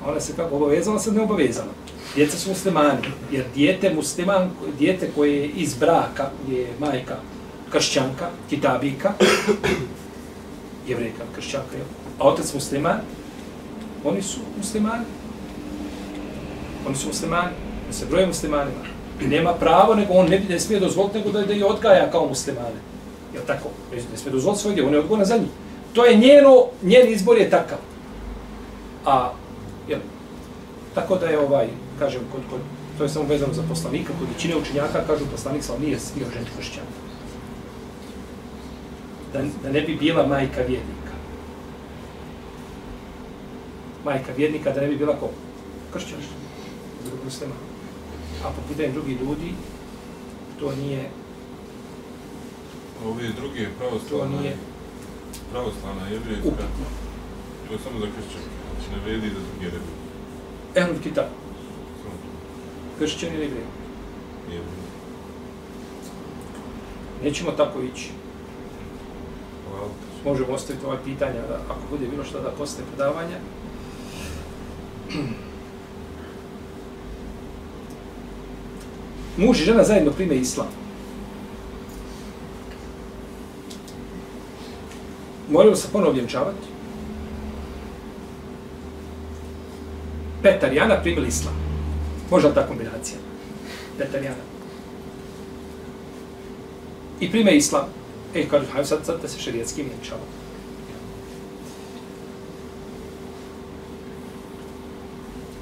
Ona 0.06 0.20
se 0.20 0.32
kako 0.36 0.56
obavezala, 0.56 0.98
sad 0.98 1.14
ne 1.14 1.22
obavezala. 1.22 1.72
Djeca 2.14 2.38
su 2.38 2.48
muslimani, 2.48 2.98
jer 3.32 3.44
dijete 3.54 3.94
musliman, 3.94 4.50
dijete 4.78 5.10
koje 5.14 5.36
je 5.36 5.48
iz 5.48 5.74
braka, 5.74 6.30
gdje 6.44 6.58
je 6.58 6.72
majka 6.80 7.16
kršćanka, 7.70 8.28
kitabika, 8.50 9.12
jevrejka, 10.88 11.22
kršćanka, 11.34 11.76
jel? 11.76 11.86
a 12.18 12.28
otac 12.28 12.54
musliman, 12.54 13.00
oni 14.04 14.22
su 14.22 14.40
muslimani. 14.58 15.04
Oni 16.86 16.96
su 16.96 17.08
muslimani, 17.08 17.52
oni 17.84 17.94
se 17.94 18.06
broje 18.06 18.26
muslimanima. 18.26 18.84
I 19.20 19.26
nema 19.26 19.54
pravo, 19.54 19.94
nego 19.94 20.12
on 20.12 20.28
ne, 20.28 20.40
ne 20.48 20.60
smije 20.60 20.80
dozvoliti, 20.80 21.18
nego 21.18 21.30
da, 21.30 21.46
da 21.46 21.52
je 21.52 21.64
odgaja 21.64 22.10
kao 22.10 22.28
muslimane. 22.28 22.91
Jel 23.34 23.42
tako? 23.46 23.68
Ne 23.92 24.18
sme 24.18 24.30
dozvoliti 24.30 24.62
svoj 24.62 24.74
djel, 24.74 24.86
on 24.86 24.92
je 24.92 24.98
odgovoran 24.98 25.26
za 25.26 25.36
njih. 25.36 25.50
To 25.92 26.04
je 26.04 26.16
njeno, 26.16 26.66
njen 26.82 27.12
izbor 27.12 27.38
je 27.38 27.50
takav. 27.50 27.78
A, 29.04 29.32
jel, 29.88 30.00
tako 30.94 31.16
da 31.16 31.26
je 31.26 31.38
ovaj, 31.38 31.68
kažem, 31.98 32.20
kod, 32.32 32.40
kod, 32.50 32.60
to 32.98 33.04
je 33.04 33.08
samo 33.08 33.24
vezano 33.28 33.52
za 33.52 33.62
poslanika, 33.68 34.12
kod 34.18 34.28
većine 34.28 34.56
učenjaka 34.56 35.06
kažu 35.06 35.24
poslanik 35.32 35.62
sam 35.62 35.80
nije 35.80 35.98
bio 36.14 36.26
žen 36.34 36.44
kršćan. 36.56 36.84
Da, 39.32 39.40
da 39.62 39.72
ne 39.72 39.80
bi 39.80 39.94
bila 39.94 40.26
majka 40.26 40.60
vjernika. 40.60 41.12
Majka 44.04 44.32
vjernika 44.36 44.72
da 44.72 44.80
ne 44.80 44.86
bi 44.86 44.96
bila 44.96 45.16
ko? 45.16 45.30
Kršćan. 45.92 46.18
Drug 47.04 47.24
muslima. 47.24 47.54
A 48.44 48.48
po 48.48 48.62
pitanju 48.68 48.92
drugih 48.92 49.20
ljudi, 49.20 49.52
to 50.60 50.72
nije 50.76 51.10
ove 53.06 53.28
druge 53.28 53.68
pravoslavne, 53.78 54.40
nije 54.40 54.56
pravoslavna 55.52 56.06
jevrijska, 56.08 56.64
to 57.68 57.72
je 57.72 57.78
samo 57.84 57.98
za 58.00 58.06
kršćanke, 58.06 58.56
znači 58.72 58.90
ne 58.94 58.98
vredi 59.04 59.28
za 59.28 59.40
druge 59.50 59.66
religije. 59.70 60.02
Ehlul 60.74 61.02
kitab, 61.02 61.24
kršćani 62.98 63.34
ili 63.34 63.44
jevreji. 63.44 63.66
jevrijski. 64.50 64.82
Nećemo 67.22 67.50
tako 67.50 67.80
ići. 67.80 68.10
Hvala. 69.70 69.88
Možemo 70.24 70.52
ostaviti 70.52 70.86
ovaj 70.86 70.98
pitanja, 71.04 71.40
da, 71.48 71.60
ako 71.68 71.80
bude 71.90 72.06
bilo 72.06 72.24
što 72.24 72.40
da 72.40 72.50
posle 72.50 72.84
predavanja. 72.88 73.36
Muž 79.36 79.60
i 79.60 79.64
žena 79.64 79.84
zajedno 79.84 80.12
prime 80.12 80.36
islam. 80.36 80.66
Moraju 85.52 85.76
se 85.76 85.88
ponovo 85.92 86.12
vjenčavati. 86.12 86.66
Petar 90.42 90.72
i 90.72 90.80
Ana 90.80 91.00
primili 91.02 91.28
islam. 91.28 91.54
Možda 92.30 92.54
ta 92.54 92.66
kombinacija? 92.66 93.18
Petar 93.98 94.22
i 94.22 94.26
Ana. 94.26 94.44
I 97.20 97.30
prime 97.30 97.56
islam. 97.56 97.84
E, 98.34 98.48
kažu, 98.48 98.66
hajde 98.72 98.88
sad, 98.88 99.06
sad 99.06 99.22
da 99.22 99.28
se 99.28 99.40
šerijetski 99.40 99.82
vjenčava. 99.82 100.20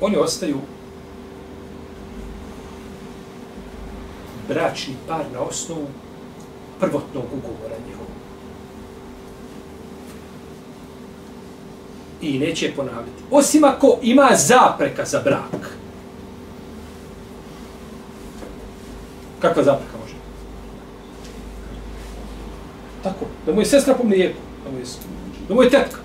Oni 0.00 0.16
ostaju 0.16 0.58
bračni 4.48 4.94
par 5.08 5.24
na 5.32 5.40
osnovu 5.40 5.86
prvotnog 6.80 7.24
ugovora 7.32 7.74
njihovog. 7.86 8.09
I 12.20 12.38
neće 12.38 12.66
je 12.66 12.74
ponavljati. 12.74 13.22
Osim 13.30 13.64
ako 13.64 13.98
ima 14.02 14.30
zapreka 14.36 15.04
za 15.04 15.20
brak. 15.20 15.76
Kakva 19.40 19.62
zapreka 19.62 19.92
može? 20.02 20.14
Tako, 23.02 23.26
da 23.46 23.52
mu 23.52 23.60
je 23.60 23.66
sestra 23.66 23.94
po 23.94 24.04
mlijeku, 24.04 24.40
da 24.64 24.70
mu 24.70 24.78
je, 24.78 24.84
da 25.48 25.54
mu 25.54 25.62
je 25.62 25.70
tetka. 25.70 25.98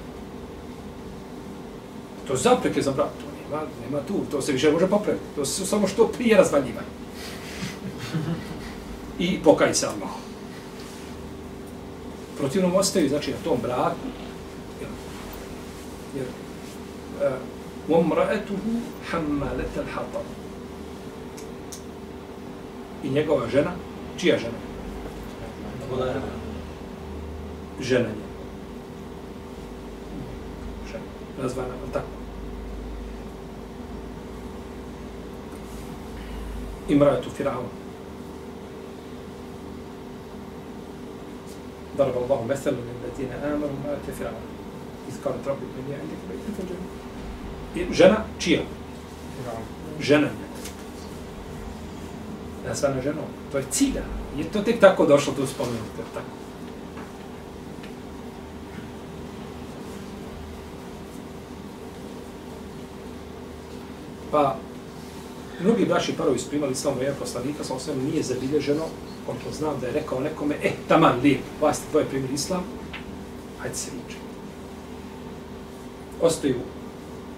To 2.27 2.35
zapreke 2.35 2.81
za 2.81 2.91
brak, 2.91 3.07
to 3.07 3.25
nema, 3.43 3.63
nema 3.85 3.99
tu, 4.07 4.13
to 4.31 4.41
se 4.41 4.51
više 4.51 4.71
može 4.71 4.87
popraviti. 4.87 5.25
To 5.35 5.45
su 5.45 5.65
samo 5.65 5.87
što 5.87 6.07
prije 6.07 6.37
razvaljivanje. 6.37 6.95
I 9.19 9.39
pokaj 9.43 9.73
se 9.73 9.85
Allah. 9.85 10.15
Protivnom 12.37 12.75
ostaju, 12.75 13.09
znači, 13.09 13.31
na 13.31 13.37
tom 13.43 13.57
braku, 13.61 14.07
uh, 16.21 17.37
وَمْرَأَتُهُ 17.89 18.63
حَمَّلَتَ 19.11 19.73
الْحَطَبُ 19.77 20.25
I 23.03 23.09
njegova 23.09 23.47
žena, 23.47 23.71
čija 24.17 24.37
žena? 24.37 24.57
žena 27.79 28.07
nje. 28.09 28.25
Žena. 30.91 31.03
Nazvana, 31.41 31.73
tako. 31.93 32.07
Imratu 36.89 37.29
Firaun. 37.37 37.65
ضرب 41.97 42.17
الله 42.23 42.45
مثلا 42.49 42.73
للذين 42.73 43.31
آمنوا 43.31 43.69
امرأة 43.83 44.07
فرعون 44.19 44.54
he's 45.07 45.17
got 45.23 45.35
a 45.35 45.43
trouble 45.43 45.67
with 45.67 45.89
I? 47.75 47.93
Žena 47.93 48.17
čija? 48.39 48.61
Žena. 49.99 50.27
Ja 52.67 52.75
sam 52.75 52.95
na 52.95 53.01
ženom. 53.01 53.25
To 53.51 53.57
je 53.57 53.63
cilja. 53.71 54.03
Je 54.37 54.43
to 54.43 54.61
tek 54.61 54.79
tako 54.79 55.05
došlo, 55.05 55.33
tu 55.33 55.47
spomenuti. 55.47 56.01
Tako. 56.13 56.25
Pa, 64.31 64.55
mnogi 65.61 65.85
braši 65.85 66.13
parovi 66.17 66.39
su 66.39 66.49
primali 66.49 66.75
samo 66.75 67.01
jedan 67.01 67.15
poslanika, 67.19 67.63
sa 67.63 67.73
osvijem 67.73 68.05
nije 68.05 68.23
zabilježeno, 68.23 68.83
koliko 69.25 69.51
znam 69.51 69.79
da 69.81 69.87
je 69.87 69.93
rekao 69.93 70.19
nekome, 70.19 70.55
e, 70.55 70.67
eh, 70.67 70.71
taman, 70.87 71.19
lijep, 71.23 71.41
vas 71.61 71.79
ti 71.79 71.85
tvoj 71.91 72.05
primjer 72.05 72.31
islam, 72.31 72.63
hajde 73.59 73.75
se 73.75 73.91
liče. 73.91 74.24
Ostaju 76.25 76.55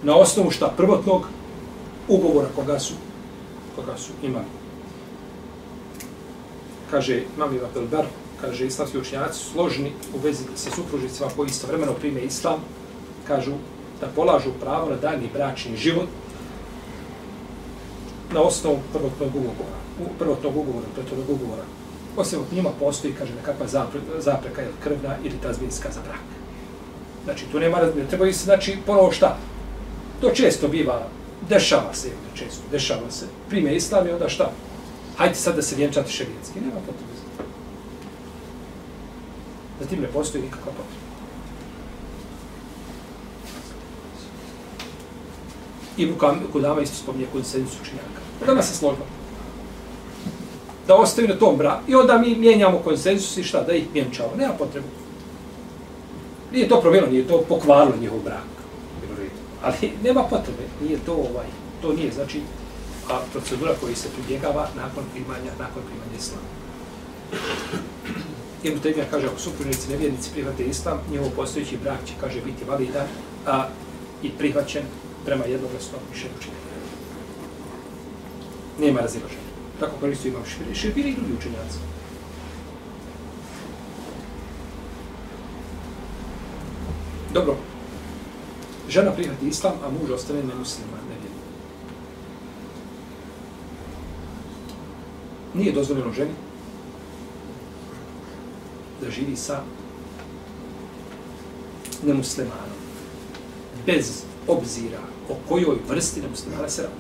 na 0.03 0.15
osnovu 0.15 0.51
šta 0.51 0.73
prvotnog 0.77 1.27
ugovora 2.07 2.47
koga 2.55 2.79
su, 2.79 2.93
koga 3.75 3.97
su 3.97 4.11
imali. 4.23 4.45
Kaže, 6.91 7.23
mam 7.37 7.55
Ibn 7.55 7.65
Abdelbar, 7.65 8.05
kaže, 8.41 8.65
islamski 8.65 8.97
učenjaci 8.97 9.39
složni 9.39 9.91
u 10.15 10.19
vezi 10.23 10.43
sa 10.55 10.71
supružnicima 10.71 11.29
koji 11.35 11.47
istovremeno 11.47 11.93
prime 11.93 12.21
islam, 12.21 12.59
kažu 13.27 13.51
da 14.01 14.07
polažu 14.15 14.49
pravo 14.61 14.89
na 14.89 14.95
daljni 14.95 15.29
bračni 15.33 15.77
život, 15.77 16.07
na 18.33 18.41
osnovu 18.41 18.79
prvotnog 18.93 19.35
ugovora, 19.35 19.77
u 19.99 20.17
prvotnog 20.19 20.57
ugovora, 20.57 20.87
prethodnog 20.95 21.29
ugovora. 21.29 21.63
Osim 22.17 22.39
od 22.39 22.53
njima 22.53 22.69
postoji, 22.79 23.13
kaže, 23.13 23.35
nekakva 23.35 23.65
pa 23.65 23.67
zapreka, 23.67 24.21
zapreka 24.21 24.61
ili 24.61 24.73
krvna 24.83 25.15
ili 25.23 25.41
tazbinska 25.43 25.91
za 25.91 26.01
brak. 26.01 26.36
Znači, 27.27 27.45
tu 27.51 27.59
nema 27.59 27.77
ne 27.77 28.07
Treba 28.09 28.33
se, 28.33 28.43
znači, 28.43 28.77
ponovo 28.85 29.11
šta? 29.11 29.37
To 30.21 30.29
često 30.29 30.67
biva, 30.67 31.07
dešava 31.49 31.93
se, 31.93 32.09
često, 32.35 32.61
dešava 32.71 33.11
se. 33.11 33.25
Prime 33.49 33.75
islam 33.75 34.07
i 34.07 34.11
onda 34.11 34.29
šta? 34.29 34.51
Hajde 35.17 35.35
sad 35.35 35.55
da 35.55 35.61
se 35.61 35.75
vjenčate 35.75 36.11
šerijetski. 36.11 36.59
Nema 36.59 36.79
potrebe 36.79 37.13
za 37.15 37.23
to. 37.37 37.43
Zatim 39.81 40.01
ne 40.01 40.07
postoji 40.07 40.43
nikakva 40.43 40.71
potreba. 40.71 41.07
I 45.97 46.13
Kudama 46.51 46.81
isto 46.81 46.95
spominje 46.95 47.27
konsensus 47.31 47.81
učenjaka. 47.81 48.21
Kudama 48.39 48.61
se 48.61 48.75
složba. 48.75 49.05
Da 50.87 50.95
ostaju 50.95 51.27
na 51.27 51.35
tom 51.35 51.57
bra. 51.57 51.81
I 51.87 51.95
onda 51.95 52.17
mi 52.17 52.35
mijenjamo 52.35 52.79
konsensus 52.79 53.37
i 53.37 53.43
šta? 53.43 53.63
Da 53.63 53.73
ih 53.73 53.85
mijenčamo. 53.93 54.29
Nema 54.37 54.53
potrebe. 54.53 54.87
Nije 56.51 56.69
to 56.69 56.81
promijenilo, 56.81 57.11
nije 57.11 57.27
to 57.27 57.41
pokvarilo 57.49 57.97
njihov 58.01 58.19
brak. 58.19 58.47
Ali 59.63 59.91
nema 60.03 60.23
potrebe. 60.23 60.63
Nije 60.81 60.99
to 61.05 61.13
ovaj, 61.13 61.47
to 61.81 61.93
nije, 61.93 62.11
znači, 62.11 62.41
a 63.09 63.19
procedura 63.31 63.73
koja 63.81 63.95
se 63.95 64.09
pribjegava 64.09 64.67
nakon 64.75 65.03
primanja, 65.13 65.51
nakon 65.59 65.83
primanja 65.87 66.17
islama. 66.17 66.47
Ibn 68.63 68.79
Taymiyyah 68.79 69.09
kaže, 69.11 69.27
ako 69.27 69.39
supružnici 69.39 69.89
nevjernici 69.89 70.29
prihvate 70.33 70.65
islam, 70.65 70.99
njihov 71.11 71.29
postojeći 71.35 71.77
brak 71.77 71.99
će, 72.05 72.13
kaže, 72.21 72.41
biti 72.41 72.65
validan 72.65 73.07
a, 73.45 73.67
i 74.23 74.29
prihvaćen 74.29 74.83
prema 75.25 75.45
jednoglasnom 75.45 76.01
mišljenju 76.11 76.35
učenja. 76.39 76.55
Nema 78.79 78.99
razilaženja. 78.99 79.47
Tako 79.79 79.95
koristio 79.99 80.29
imam 80.29 80.45
špiri. 80.45 81.09
I 81.09 81.15
drugi 81.15 81.33
učenjaci. 81.39 81.77
Dobro. 87.37 87.55
Žena 88.89 89.11
prihvati 89.11 89.47
islam, 89.47 89.73
a 89.85 89.89
muž 89.89 90.11
ostane 90.11 90.39
nemusliman, 90.43 90.99
nevjernik. 91.09 91.43
Nije 95.53 95.71
dozvoljeno 95.71 96.13
ženi 96.13 96.31
da 99.01 99.11
živi 99.11 99.35
sa 99.35 99.61
nemuslimanom. 102.05 102.77
Bez 103.85 104.23
obzira 104.47 104.99
o 105.29 105.35
kojoj 105.49 105.77
vrsti 105.89 106.21
nemuslimana 106.21 106.69
se 106.69 106.81
radi. 106.81 106.95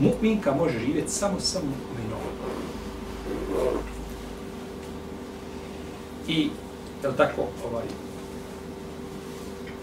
Mu'minka 0.00 0.56
može 0.56 0.78
živjeti 0.78 1.12
samo 1.12 1.40
sa 1.40 1.58
mu'minom. 1.58 2.29
I, 6.30 6.50
je 7.02 7.08
li 7.08 7.16
tako, 7.16 7.42
ovaj, 7.66 7.84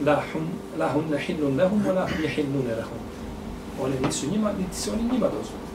la 0.06 0.14
lahum 0.16 0.48
la 0.78 0.90
hun 0.94 1.10
ne 1.12 1.18
hinnun 1.18 1.58
wa 1.58 1.94
la 1.94 2.08
je 2.22 2.30
hinnune 2.30 2.76
lehum. 2.76 3.00
One 3.82 3.96
nisu 4.06 4.32
njima, 4.32 4.52
niti 4.60 4.76
se 4.76 4.92
oni 4.92 5.04
njima 5.04 5.28
dozvoli. 5.28 5.68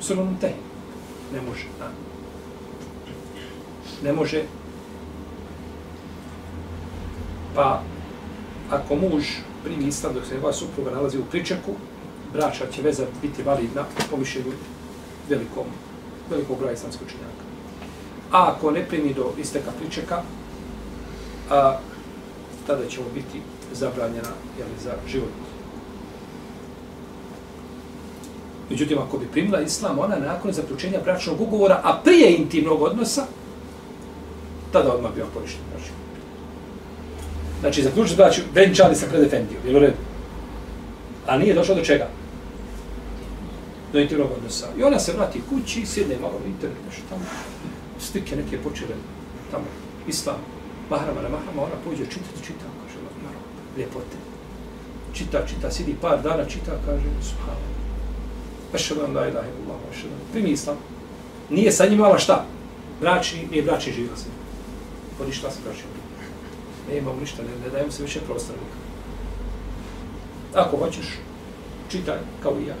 Sulun 0.00 0.36
te. 0.40 0.52
Ne 1.32 1.40
može. 1.40 1.66
A? 1.80 1.88
Ne 4.04 4.12
može. 4.12 4.42
Pa, 7.54 7.82
ako 8.70 8.96
muž 8.96 9.24
primi 9.64 9.88
islam 9.88 10.14
dok 10.14 10.24
se 10.24 10.34
njegova 10.34 10.52
supruga 10.52 10.90
nalazi 10.90 11.18
u 11.18 11.24
pričaku, 11.30 11.72
braća 12.32 12.70
će 12.72 12.82
veza 12.82 13.06
biti 13.22 13.42
validna 13.42 13.84
po 14.10 14.16
mišljenju 14.16 14.52
velikom, 15.28 15.66
velikog 16.30 16.58
broja 16.58 16.72
islamskog 16.72 17.08
činjaka. 17.08 17.45
A 18.32 18.52
ako 18.52 18.70
ne 18.70 18.84
primi 18.88 19.14
do 19.14 19.32
isteka 19.38 19.70
pričeka, 19.80 20.22
a, 21.50 21.78
tada 22.66 22.86
ćemo 22.88 23.06
biti 23.14 23.40
zabranjena 23.72 24.28
jeli, 24.58 24.70
za 24.84 24.92
život. 25.08 25.30
Međutim, 28.70 28.98
ako 28.98 29.18
bi 29.18 29.26
primila 29.26 29.60
islam, 29.60 29.98
ona 29.98 30.16
nakon 30.16 30.52
zaključenja 30.52 30.98
bračnog 31.04 31.40
ugovora, 31.40 31.80
a 31.84 32.00
prije 32.04 32.36
intimnog 32.36 32.82
odnosa, 32.82 33.26
tada 34.72 34.94
odmah 34.94 35.14
bi 35.14 35.22
on 35.22 35.28
poništen 35.34 35.62
bračni 35.72 35.96
Znači, 37.60 37.82
zaključiti 37.82 38.16
braću, 38.16 38.40
venčali 38.54 38.94
se 38.94 39.08
pred 39.08 39.22
Efendijom, 39.22 39.62
jel 39.66 39.76
u 39.76 39.78
redu? 39.78 39.96
A 41.26 41.38
nije 41.38 41.54
došlo 41.54 41.74
do 41.74 41.84
čega? 41.84 42.08
Do 43.92 44.00
intimnog 44.00 44.28
odnosa. 44.36 44.66
I 44.78 44.82
ona 44.82 44.98
se 44.98 45.12
vrati 45.12 45.40
kući, 45.50 45.86
sjedne 45.86 46.16
malo 46.20 46.34
u 46.44 46.48
internet, 46.48 46.78
nešto 46.86 47.02
tamo, 47.08 47.22
slike 48.00 48.36
neke 48.36 48.58
počele 48.58 48.94
tamo, 49.50 49.64
islam, 50.08 50.36
mahrama 50.90 51.22
na 51.22 51.28
mahrama, 51.28 51.62
ona 51.62 51.76
pođe, 51.84 52.04
čitati, 52.04 52.44
čita, 52.46 52.64
kaže, 52.82 52.98
malo, 53.22 53.40
ljepote. 53.78 54.16
Čita, 55.12 55.46
čita, 55.46 55.70
sidi 55.70 55.96
par 56.00 56.22
dana, 56.22 56.44
čita, 56.44 56.78
kaže, 56.86 57.08
subhano. 57.22 57.66
Ašhedu 58.74 59.04
an 59.04 59.14
la 59.16 59.28
ilaha 59.28 59.48
illallah, 59.48 59.80
ašhedu 59.90 60.14
primi 60.32 60.50
islam. 60.50 60.76
Nije 61.50 61.72
sa 61.72 61.86
njima, 61.86 62.04
ali 62.04 62.20
šta? 62.20 62.44
Bračni, 63.00 63.48
nije 63.50 63.62
bračni 63.62 63.92
živa 63.92 64.16
se. 64.16 64.28
Podišla 65.18 65.50
se 65.50 65.58
bračni 65.64 65.96
ne 66.90 66.98
imamo 66.98 67.20
ništa, 67.20 67.42
ne, 67.42 67.64
ne 67.64 67.70
dajem 67.70 67.92
se 67.92 68.02
više 68.02 68.20
prostora 68.20 68.58
Ako 70.54 70.76
hoćeš, 70.76 71.06
čitaj 71.90 72.18
kao 72.42 72.52
i 72.60 72.66
ja. 72.66 72.74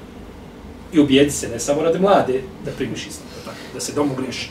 I 0.92 1.00
ubijedi 1.00 1.30
se, 1.30 1.48
ne 1.48 1.60
samo 1.60 1.82
radi 1.82 1.98
mlade, 1.98 2.42
da 2.64 2.70
primiš 2.70 3.06
islam, 3.06 3.28
da, 3.36 3.50
tako, 3.50 3.62
da 3.74 3.80
se 3.80 3.92
domogneš. 3.92 4.50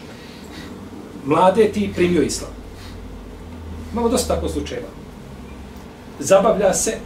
Mlade 1.26 1.72
ti 1.72 1.92
primio 1.96 2.22
islam. 2.22 2.52
Imamo 3.92 4.10
dosta 4.10 4.36
tako 4.36 4.50
slučajeva. 4.50 4.88
Zabavlja 6.20 6.74
se 6.74 6.98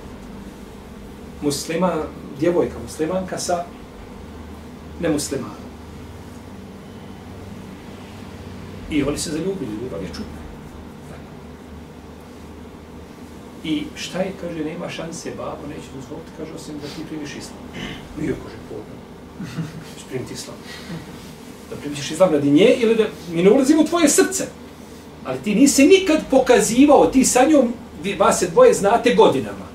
muslima, 1.41 1.93
djevojka 2.39 2.75
muslimanka 2.83 3.37
sa 3.37 3.65
nemuslimanom. 4.99 5.69
I 8.91 9.03
oni 9.03 9.17
se 9.17 9.31
zaljubili, 9.31 9.71
ljubav 9.83 10.01
je 10.01 10.07
čudna. 10.07 10.39
I 13.63 13.83
šta 13.95 14.19
je, 14.19 14.33
kaže, 14.41 14.63
nema 14.63 14.89
šanse, 14.89 15.31
babo, 15.37 15.67
neće 15.67 15.87
dozvoliti, 15.95 16.31
kaže, 16.37 16.53
osim 16.53 16.75
da 16.81 16.87
ti 16.87 17.07
primiš 17.09 17.35
islam. 17.35 17.59
Nije, 18.19 18.33
kaže, 18.33 18.55
pogodno. 18.69 18.99
Primiti 20.09 20.33
islam. 20.33 20.55
Da 21.69 21.75
primiš 21.75 22.11
islam 22.11 22.31
radi 22.31 22.51
nje 22.51 22.75
ili 22.79 22.95
da 22.95 23.03
mi 23.33 23.43
ne 23.43 23.51
ulazimo 23.51 23.81
u 23.81 23.85
tvoje 23.85 24.09
srce. 24.09 24.43
Ali 25.25 25.39
ti 25.43 25.55
nisi 25.55 25.87
nikad 25.87 26.19
pokazivao, 26.31 27.07
ti 27.07 27.25
sa 27.25 27.45
njom, 27.45 27.73
vi, 28.03 28.13
vas 28.15 28.39
se 28.39 28.47
dvoje 28.47 28.73
znate 28.73 29.15
godinama. 29.15 29.69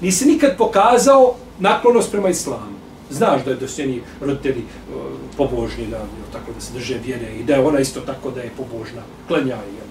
Nisi 0.00 0.26
nikad 0.26 0.56
pokazao 0.56 1.34
naklonost 1.58 2.10
prema 2.10 2.28
islamu. 2.28 2.78
Znaš 3.10 3.44
da 3.44 3.50
je 3.50 3.56
da 3.56 3.68
su 3.68 3.80
njeni 3.80 4.00
roditelji 4.20 4.62
uh, 4.62 5.02
pobožni, 5.36 5.86
da, 5.86 6.04
tako 6.32 6.52
da 6.52 6.60
se 6.60 6.72
drže 6.72 6.98
vjere 7.06 7.34
i 7.40 7.44
da 7.44 7.54
je 7.54 7.60
ona 7.60 7.80
isto 7.80 8.00
tako 8.00 8.30
da 8.30 8.40
je 8.40 8.50
pobožna. 8.56 9.02
Klanja 9.28 9.54
je. 9.54 9.84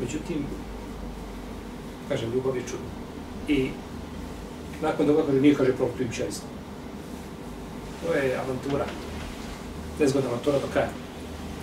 Međutim, 0.00 0.44
kažem, 2.08 2.32
ljubav 2.32 2.56
je 2.56 2.62
čudna. 2.62 2.86
I 3.48 3.70
nakon 4.82 5.06
toga 5.06 5.22
kaže, 5.26 5.40
nije, 5.40 5.54
kaže, 5.54 5.72
prvo 5.72 5.90
primča 5.96 6.24
islam. 6.24 6.57
To 8.06 8.14
je 8.14 8.36
avantura. 8.36 8.86
Nezgodna 10.00 10.30
avantura 10.30 10.58
do 10.58 10.66
kraja. 10.72 10.88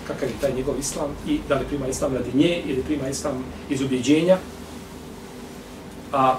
Kakav 0.08 0.30
je 0.30 0.36
taj 0.42 0.54
njegov 0.54 0.80
islam 0.80 1.10
i 1.28 1.40
da 1.50 1.56
li 1.56 1.66
prima 1.66 1.88
islam 1.88 2.14
radi 2.14 2.30
nje 2.34 2.62
ili 2.66 2.84
prima 2.84 3.10
islam 3.10 3.44
iz 3.70 3.82
ubjeđenja. 3.82 4.38
A 6.14 6.38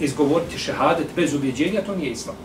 izgovoriti 0.00 0.58
šehadet 0.58 1.06
bez 1.16 1.34
ubjeđenja, 1.34 1.82
to 1.86 1.96
nije 1.96 2.10
islam. 2.10 2.36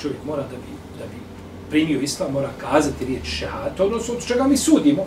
Čovjek 0.00 0.24
mora 0.24 0.42
da 0.42 0.56
bi, 0.56 0.98
da 0.98 1.04
bi 1.04 1.16
primio 1.70 2.00
islam, 2.00 2.32
mora 2.32 2.50
kazati 2.60 3.04
riječ 3.04 3.24
šehadet, 3.24 3.80
odnosno 3.80 4.14
od 4.14 4.26
čega 4.26 4.44
mi 4.44 4.56
sudimo, 4.56 5.06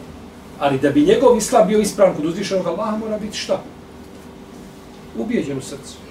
Ali 0.59 0.79
da 0.79 0.89
bi 0.89 1.01
njegov 1.01 1.37
islam 1.37 1.67
bio 1.67 1.79
ispravan 1.79 2.15
kod 2.15 2.25
uzvišenog 2.25 2.67
Allaha, 2.67 2.97
mora 2.97 3.17
biti 3.17 3.37
šta? 3.37 3.61
Ubijeđen 5.17 5.57
u 5.57 5.61
srcu. 5.61 6.06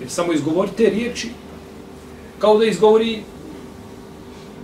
Jer 0.00 0.10
samo 0.10 0.32
izgovori 0.32 0.70
te 0.76 0.90
riječi, 0.90 1.28
kao 2.38 2.58
da 2.58 2.64
izgovori 2.64 3.22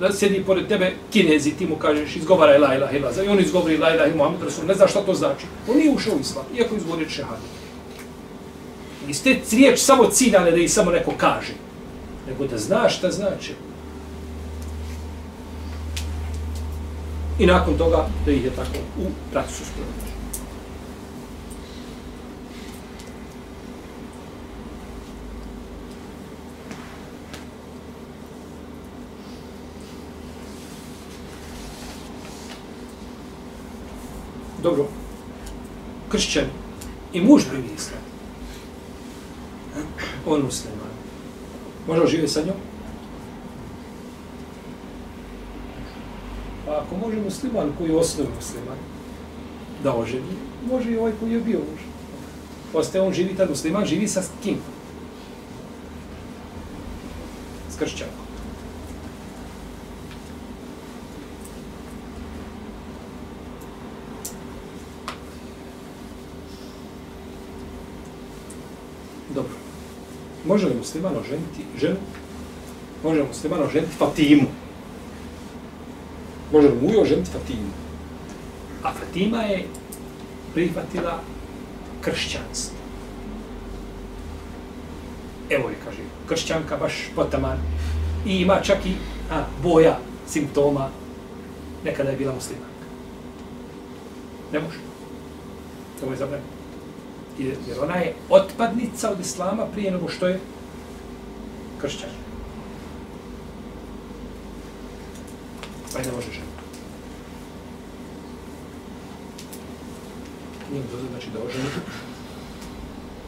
da 0.00 0.12
sedi 0.12 0.42
pored 0.46 0.68
tebe 0.68 0.92
kinezi, 1.12 1.50
ti 1.50 1.66
mu 1.66 1.76
kažeš 1.76 2.16
izgovaraj 2.16 2.58
la 2.58 2.74
ilaha 2.74 2.96
ilaha, 2.96 3.22
i 3.22 3.28
on 3.28 3.40
izgovori 3.40 3.76
la 3.76 3.94
ilaha 3.94 4.16
Muhammed 4.16 4.42
Rasul, 4.42 4.66
ne 4.66 4.74
zna 4.74 4.88
šta 4.88 5.00
to 5.00 5.14
znači. 5.14 5.46
On 5.68 5.76
nije 5.76 5.90
ušao 5.90 6.14
u 6.14 6.20
islam, 6.20 6.44
iako 6.56 6.76
izgovori 6.76 7.10
šehadu. 7.10 7.42
Iz 9.08 9.16
ste 9.16 9.40
riječ 9.50 9.80
samo 9.80 10.06
ciljane 10.10 10.50
da 10.50 10.56
ih 10.56 10.72
samo 10.72 10.90
neko 10.90 11.12
kaže, 11.16 11.52
nego 12.28 12.46
da 12.46 12.58
znaš 12.58 12.98
šta 12.98 13.10
znači. 13.10 13.54
I 17.38 17.46
nakon 17.46 17.78
toga 17.78 18.06
da 18.26 18.32
ih 18.32 18.44
je 18.44 18.50
tako 18.50 18.78
u 18.98 19.06
praksu 19.32 19.62
sprovodiš. 19.64 20.03
Dobro, 34.64 34.86
kršćan 36.08 36.44
i 37.12 37.20
muž 37.20 37.42
primi 37.50 37.68
islam. 37.76 38.00
On 40.26 40.42
musliman. 40.42 40.94
Može 41.88 42.06
živjeti 42.06 42.32
sa 42.32 42.40
njom? 42.40 42.56
Pa 46.66 46.72
ako 46.72 46.96
može 46.96 47.20
musliman 47.20 47.72
koji 47.78 47.88
je 47.88 47.96
osnovi 47.96 48.28
musliman 48.36 48.78
da 49.82 49.96
oženi, 49.96 50.36
može 50.70 50.90
i 50.90 50.96
ovaj 50.96 51.12
koji 51.20 51.32
je 51.32 51.40
bio 51.40 51.58
muž. 51.58 51.80
Ostaje 52.74 53.04
on 53.04 53.12
živi, 53.12 53.36
tad 53.36 53.50
musliman 53.50 53.86
živi 53.86 54.08
sa 54.08 54.22
kim? 54.42 54.56
S 57.70 57.78
kršćankom. 57.78 58.24
Dobro. 69.34 69.52
Može 70.54 70.66
li 70.66 70.74
musliman 70.74 71.16
oženiti 71.16 71.64
ženu? 71.80 71.96
Može 73.02 73.20
li 73.20 73.28
musliman 73.28 73.62
oženiti 73.62 73.92
Fatimu? 73.98 74.46
može 76.52 76.68
li 76.68 76.78
mujo 76.82 77.04
ženiti 77.04 77.30
Fatimu. 77.30 77.70
A 78.82 78.92
Fatima 78.92 79.42
je 79.42 79.66
prihvatila 80.54 81.20
kršćanstvo. 82.00 82.76
Evo 85.50 85.68
je, 85.68 85.76
kaže, 85.84 85.98
kršćanka 86.28 86.76
baš 86.76 86.94
potaman. 87.16 87.58
I 88.26 88.40
ima 88.40 88.60
čak 88.62 88.86
i 88.86 88.92
a, 89.30 89.44
boja 89.62 89.98
simptoma 90.26 90.88
nekada 91.84 92.10
je 92.10 92.16
bila 92.16 92.34
muslimanka. 92.34 92.86
Ne 94.52 94.60
može. 94.60 94.78
To 96.00 96.10
je 96.10 96.16
zabranjeno. 96.16 96.53
Jer 97.38 97.80
ona 97.82 97.96
je 97.96 98.14
otpadnica 98.30 99.10
od 99.10 99.20
islama 99.20 99.66
prije 99.66 99.90
nego 99.90 100.08
što 100.08 100.26
je 100.26 100.40
kršćan. 101.80 102.24
pa 105.94 106.02
ne 106.02 106.12
može 106.12 106.32
žena. 106.32 106.54
Nije 110.70 110.82
mu 110.82 110.88
dozor, 110.90 111.08
znači 111.10 111.28
da 111.30 111.38
oženi. 111.46 111.68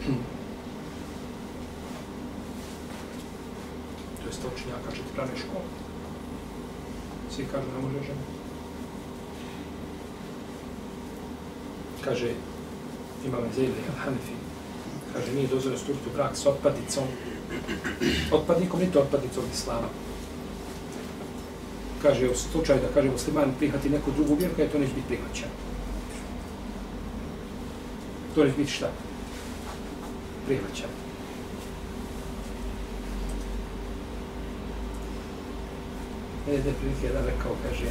To 4.22 4.28
je 4.28 4.32
stočnjaka 4.32 4.90
četvrane 4.96 5.36
škole. 5.36 5.64
Svi 7.30 7.44
kažu 7.52 7.66
ne 7.76 7.82
može 7.82 8.06
žena. 8.06 8.24
Kaže, 12.04 12.30
imam 13.26 13.42
Zajde 13.56 13.72
Al-Hanefi, 13.72 14.36
kaže, 15.12 15.32
nije 15.32 15.48
dozvore 15.48 15.78
stupiti 15.78 16.08
u 16.08 16.12
brak 16.12 16.36
s 16.36 16.46
otpadnicom, 16.46 17.04
otpadnikom, 18.32 18.80
ni 18.80 18.92
to 18.92 19.00
otpadnicom 19.00 19.44
islama. 19.54 19.88
Kaže, 22.02 22.30
u 22.30 22.36
slučaju 22.36 22.80
da 22.80 22.94
kaže 22.94 23.10
musliman 23.10 23.54
prihati 23.58 23.90
neku 23.90 24.10
drugu 24.10 24.34
vjeru, 24.34 24.54
kaže, 24.56 24.70
to 24.70 24.78
neće 24.78 24.94
biti 24.94 25.06
prihvaćan. 25.08 25.48
To 28.34 28.44
neće 28.44 28.56
biti 28.56 28.72
šta? 28.72 28.90
Prihvaćan. 30.46 30.90
Mene 36.46 36.58
je 36.58 36.74
prilike 36.80 37.06
jedan 37.06 37.24
rekao, 37.24 37.52
kaže, 37.68 37.86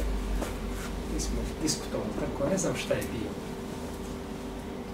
mi 1.14 1.20
smo 1.20 1.36
diskutovali 1.62 2.10
tako, 2.20 2.50
ne 2.50 2.58
znam 2.58 2.76
šta 2.76 2.94
je 2.94 3.02
bio. 3.12 3.45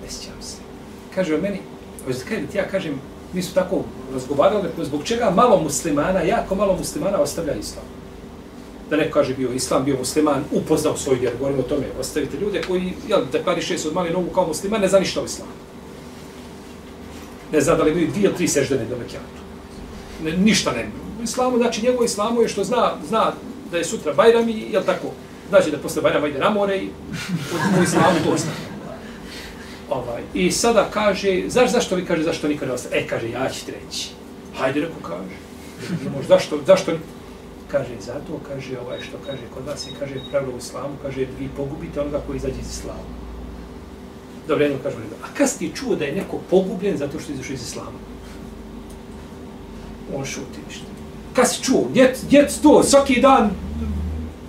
Ne 0.02 0.10
sjećam 0.10 0.42
se. 0.42 0.56
Kaže 1.14 1.34
o 1.34 1.40
meni, 1.40 1.60
kaže 2.06 2.46
ti 2.46 2.58
ja 2.58 2.68
kažem, 2.68 3.00
mi 3.32 3.42
smo 3.42 3.54
tako 3.54 3.84
razgovarali, 4.12 4.68
zbog 4.82 5.04
čega 5.04 5.30
malo 5.30 5.62
muslimana, 5.62 6.20
jako 6.20 6.54
malo 6.54 6.76
muslimana 6.76 7.18
ostavlja 7.18 7.54
islam. 7.54 7.84
Da 8.90 8.96
neko 8.96 9.12
kaže 9.12 9.34
bio 9.34 9.52
islam, 9.52 9.84
bio 9.84 9.98
musliman, 9.98 10.44
upoznao 10.52 10.96
svoj 10.96 11.16
vjeru, 11.16 11.38
govorimo 11.38 11.62
o 11.62 11.68
tome, 11.68 11.86
ostavite 12.00 12.36
ljude 12.36 12.62
koji, 12.68 12.92
jel, 13.08 13.20
deklariše 13.32 13.78
se 13.78 13.88
od 13.88 13.94
mali 13.94 14.10
nogu 14.10 14.30
kao 14.30 14.46
musliman, 14.46 14.80
ne 14.80 14.88
zna 14.88 14.98
ništa 14.98 15.20
o 15.20 15.24
islamu. 15.24 15.52
Ne 17.52 17.60
zna 17.60 17.74
da 17.74 17.82
li 17.82 17.90
imaju 17.90 18.08
dvije 18.08 18.24
ili 18.24 18.34
tri 18.34 18.48
seždene 18.48 18.84
do 18.84 18.96
mekijatu. 18.96 19.42
Ne, 20.24 20.36
ništa 20.36 20.72
ne. 20.72 20.88
U 21.20 21.22
islamu, 21.22 21.58
znači 21.58 21.82
njegovo 21.82 22.04
islamu 22.04 22.42
je 22.42 22.48
što 22.48 22.64
zna, 22.64 22.92
zna 23.08 23.32
da 23.70 23.78
je 23.78 23.84
sutra 23.84 24.12
Bajram 24.12 24.48
i, 24.48 24.66
jel 24.70 24.82
tako, 24.82 25.08
znači 25.48 25.70
da 25.70 25.78
posle 25.78 26.02
Bajrama 26.02 26.28
ide 26.28 26.38
na 26.38 26.50
more 26.50 26.78
i 26.78 26.88
u 27.80 27.82
islamu 27.82 28.18
to 28.24 28.36
zna. 28.36 28.71
Ovaj. 29.92 30.22
I 30.34 30.50
sada 30.52 30.88
kaže, 30.90 31.42
znaš 31.48 31.72
zašto 31.72 31.96
vi 31.96 32.04
kaže, 32.06 32.22
zašto 32.22 32.48
nikad 32.48 32.68
ne 32.68 32.74
ostaje? 32.74 33.02
E, 33.02 33.06
kaže, 33.06 33.30
ja 33.30 33.48
ću 33.50 33.66
ti 33.66 33.72
reći. 33.72 34.10
Hajde, 34.58 34.80
reko, 34.80 35.00
kaže. 35.02 35.36
Možda, 36.16 36.34
zašto, 36.34 36.58
zašto, 36.66 36.92
kaže, 37.68 37.96
zato, 38.00 38.40
kaže, 38.48 38.78
ovaj, 38.78 39.00
što 39.00 39.18
kaže, 39.26 39.42
kod 39.54 39.66
vas 39.66 39.86
je, 39.86 39.92
kaže, 39.98 40.14
pravilo 40.30 40.54
u 40.54 40.58
islamu, 40.58 40.94
kaže, 41.02 41.26
vi 41.38 41.48
pogubite 41.56 42.00
onoga 42.00 42.20
koji 42.26 42.36
izađe 42.36 42.60
iz 42.60 42.70
islama. 42.70 43.12
Dobro, 44.48 44.64
jedno 44.64 44.78
kažu, 44.82 44.96
a 45.22 45.26
kad 45.34 45.58
ti 45.58 45.72
čuo 45.74 45.96
da 45.96 46.04
je 46.04 46.14
neko 46.14 46.38
pogubljen 46.50 46.96
zato 46.96 47.20
što 47.20 47.32
izašao 47.32 47.54
iz 47.54 47.62
islama? 47.62 47.98
On 50.16 50.24
šuti 50.24 50.58
ništa. 50.68 50.84
Kad 51.32 51.50
si 51.50 51.62
čuo, 51.62 51.88
djet, 51.92 52.18
djet 52.30 52.58
to, 52.62 52.82
svaki 52.82 53.20
dan 53.20 53.50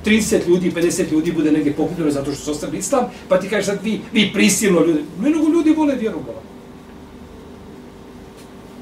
30 0.06 0.48
ljudi, 0.48 0.72
50 0.72 1.12
ljudi 1.12 1.32
bude 1.32 1.52
negdje 1.52 1.74
pokupljeno 1.74 2.12
zato 2.12 2.32
što 2.32 2.44
su 2.44 2.52
ostavili 2.52 2.80
islam, 2.80 3.06
pa 3.28 3.40
ti 3.40 3.50
kažeš 3.50 3.66
sad 3.66 3.80
vi, 3.84 4.02
vi 4.14 4.32
prisilno 4.34 4.86
ljudi. 4.86 5.04
Mnogo 5.20 5.48
ljudi 5.48 5.74
vole 5.78 5.96
vjeru 5.96 6.18
u 6.20 6.24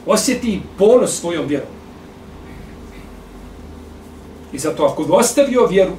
Osjeti 0.05 0.61
ponos 0.77 1.19
svojom 1.19 1.47
vjerom. 1.47 1.69
I 4.53 4.59
zato 4.59 4.85
ako 4.85 5.03
bi 5.03 5.11
ostavio 5.11 5.67
vjeru 5.67 5.91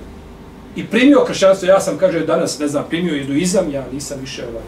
i 0.77 0.87
primio 0.87 1.25
kršćanstvo, 1.27 1.69
ja 1.69 1.81
sam, 1.81 1.99
kaže, 1.99 2.27
danas, 2.27 2.59
ne 2.59 2.69
znam, 2.69 2.85
primio 2.89 3.15
jeduizam, 3.15 3.71
ja 3.71 3.87
nisam 3.93 4.19
više 4.21 4.43
ovaj, 4.43 4.65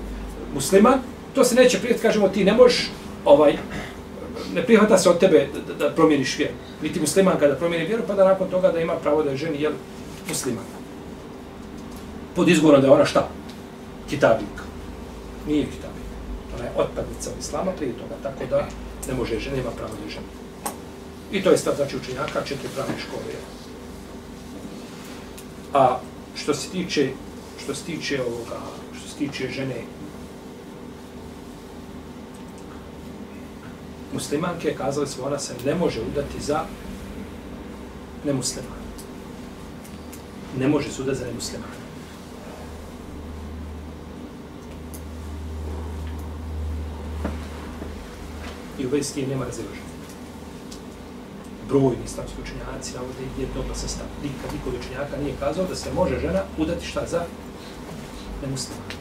musliman, 0.54 0.98
to 1.34 1.44
se 1.44 1.54
neće 1.54 1.78
prijeti, 1.78 2.02
kažemo, 2.02 2.28
ti 2.28 2.44
ne 2.44 2.52
možeš, 2.52 2.90
ovaj, 3.24 3.56
ne 4.54 4.62
prihvata 4.62 4.98
se 4.98 5.10
od 5.10 5.18
tebe 5.18 5.48
da, 5.68 5.74
da, 5.74 5.94
promijeniš 5.94 6.38
vjeru. 6.38 6.54
Niti 6.82 7.00
musliman 7.00 7.38
kada 7.38 7.54
promijeni 7.54 7.86
vjeru, 7.86 8.02
pa 8.06 8.14
da 8.14 8.24
nakon 8.24 8.50
toga 8.50 8.72
da 8.72 8.80
ima 8.80 8.94
pravo 8.94 9.22
da 9.22 9.30
je 9.30 9.36
ženi, 9.36 9.62
jel, 9.62 9.72
musliman. 10.28 10.64
Pod 12.34 12.48
izgovorom 12.48 12.80
da 12.80 12.86
je 12.86 12.92
ona 12.92 13.04
šta? 13.04 13.28
Kitabik. 14.10 14.56
Nije 15.46 15.64
kitabik. 15.64 16.04
Ona 16.54 16.64
je 16.64 16.72
otpadnica 16.76 17.30
od 17.30 17.38
islama 17.40 17.72
prije 17.72 17.92
toga, 17.92 18.14
tako 18.22 18.46
da 18.50 18.66
ne 19.08 19.14
može 19.14 19.38
žena, 19.38 19.56
nema 19.56 19.70
pravo 19.70 19.92
da 20.04 20.10
žena. 20.10 20.26
I 21.32 21.42
to 21.42 21.50
je 21.50 21.58
stav 21.58 21.74
znači 21.76 21.96
učenjaka, 21.96 22.44
četiri 22.44 22.68
pravne 22.74 22.94
škole. 22.98 23.34
A 25.74 25.98
što 26.34 26.54
se 26.54 26.70
tiče 26.70 27.10
što 27.64 27.74
se 27.74 27.84
tiče 27.84 28.22
ovoga, 28.22 28.60
što 28.98 29.08
se 29.08 29.16
tiče 29.16 29.50
žene 29.50 29.84
muslimanke, 34.12 34.74
kazali 34.74 35.06
smo, 35.06 35.24
ona 35.26 35.38
se 35.38 35.54
ne 35.64 35.74
može 35.74 36.00
udati 36.00 36.40
za 36.40 36.60
nemuslimana 38.24 38.83
ne 40.58 40.68
može 40.68 40.90
se 40.90 41.02
za 41.14 41.26
nemuslimana. 41.26 41.72
I 48.78 48.86
u 48.86 48.88
vezi 48.88 49.04
s 49.04 49.12
tim 49.12 49.28
nema 49.28 49.44
razilaženja. 49.44 49.94
Brojni 51.68 52.04
islamski 52.04 52.36
učenjaci 52.42 52.94
navode 52.94 53.24
jednog 53.38 53.64
sa 53.74 53.88
stav. 53.88 54.06
Nikad 54.22 54.52
niko 54.52 54.68
od 54.68 54.74
učenjaka 54.80 55.16
nije 55.22 55.34
kazao 55.40 55.66
da 55.66 55.74
se 55.74 55.92
može 55.94 56.20
žena 56.20 56.42
udati 56.58 56.86
šta 56.86 57.06
za 57.06 57.24
nemuslimana. 58.42 58.94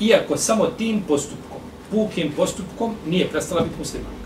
Iako 0.00 0.36
samo 0.36 0.66
tim 0.66 1.02
postupkom, 1.08 1.60
pukim 1.90 2.32
postupkom, 2.36 2.94
nije 3.06 3.28
prestala 3.28 3.60
biti 3.60 3.78
muslimanka. 3.78 4.20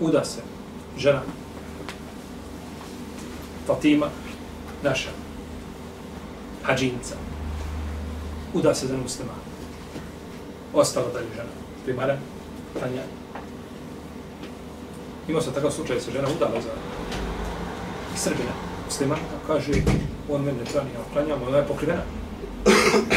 Uda 0.00 0.24
se 0.24 0.55
žena 0.98 1.22
Fatima, 3.66 4.06
naša 4.82 5.10
hađinca, 6.62 7.14
uda 8.54 8.74
se 8.74 8.86
za 8.86 8.96
muslima. 8.96 9.32
Ostala 10.74 11.06
da 11.12 11.18
je 11.18 11.26
žena 11.36 11.50
primara, 11.84 12.16
Tanja. 12.80 13.02
Imao 15.28 15.42
sam 15.42 15.52
takav 15.52 15.70
slučaj, 15.70 16.00
se 16.00 16.10
žena 16.10 16.28
udala 16.36 16.60
za 16.60 16.70
Srbina, 18.16 18.50
muslimanka, 18.86 19.36
kaže, 19.46 19.72
on 20.28 20.42
mene 20.42 20.58
ne 20.58 20.64
pranja, 20.64 20.90
pranja, 21.12 21.34
ona 21.48 21.56
je 21.56 21.66
pokrivena, 21.66 22.02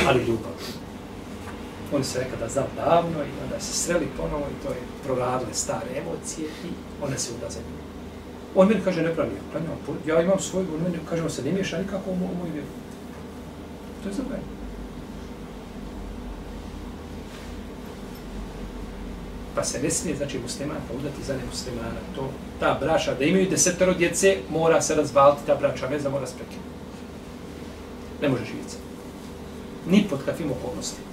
ali 0.08 0.24
ljubav. 0.24 0.79
Oni 1.94 2.04
se 2.04 2.20
nekada 2.20 2.48
znao 2.48 2.68
davno 2.76 3.20
i 3.24 3.44
onda 3.44 3.60
se 3.60 3.74
sreli 3.74 4.08
ponovo 4.18 4.46
i 4.52 4.66
to 4.66 4.70
je 4.74 4.80
proradile 5.04 5.54
stare 5.54 5.88
emocije 5.98 6.48
i 6.48 6.70
ona 7.04 7.18
se 7.18 7.32
uda 7.38 7.48
nju. 7.48 7.80
On 8.56 8.68
meni 8.68 8.82
kaže, 8.84 9.02
ne 9.02 9.14
pravi, 9.16 9.32
ja, 10.08 10.16
ja 10.16 10.22
imam 10.22 10.40
svoj, 10.40 10.64
on 10.76 10.82
meni 10.84 10.98
kaže, 11.10 11.24
on 11.24 11.30
se 11.30 11.44
ne 11.44 11.52
miješa 11.52 11.78
nikako 11.78 12.12
u 12.12 12.16
moju 12.16 12.54
vjeru. 12.54 12.68
To 14.04 14.10
je 14.10 14.16
zabranjeno. 14.16 14.60
Pa 19.56 19.64
se 19.64 19.84
ne 19.84 19.90
smije, 19.92 20.18
znači, 20.18 20.40
musliman 20.40 20.78
pa 20.88 20.98
udati 20.98 21.24
za 21.24 21.38
nemuslimana. 21.38 22.00
To, 22.16 22.30
ta 22.60 22.78
braša, 22.82 23.14
da 23.14 23.26
imaju 23.26 23.50
desetero 23.50 23.94
djece, 23.94 24.38
mora 24.50 24.82
se 24.82 24.96
razvaliti 24.96 25.46
ta 25.46 25.56
braća 25.56 25.88
veza 25.88 26.10
mora 26.10 26.28
sprekinuti. 26.28 26.70
Ne 28.22 28.30
može 28.30 28.46
živjeti. 28.46 28.76
Ni 29.88 30.08
pod 30.10 30.20
kakvim 30.26 30.52
okolnostima. 30.52 31.09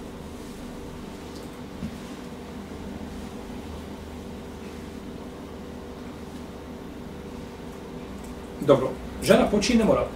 Dobro, 8.66 8.90
žena 9.22 9.46
počine 9.50 9.84
moral. 9.84 10.06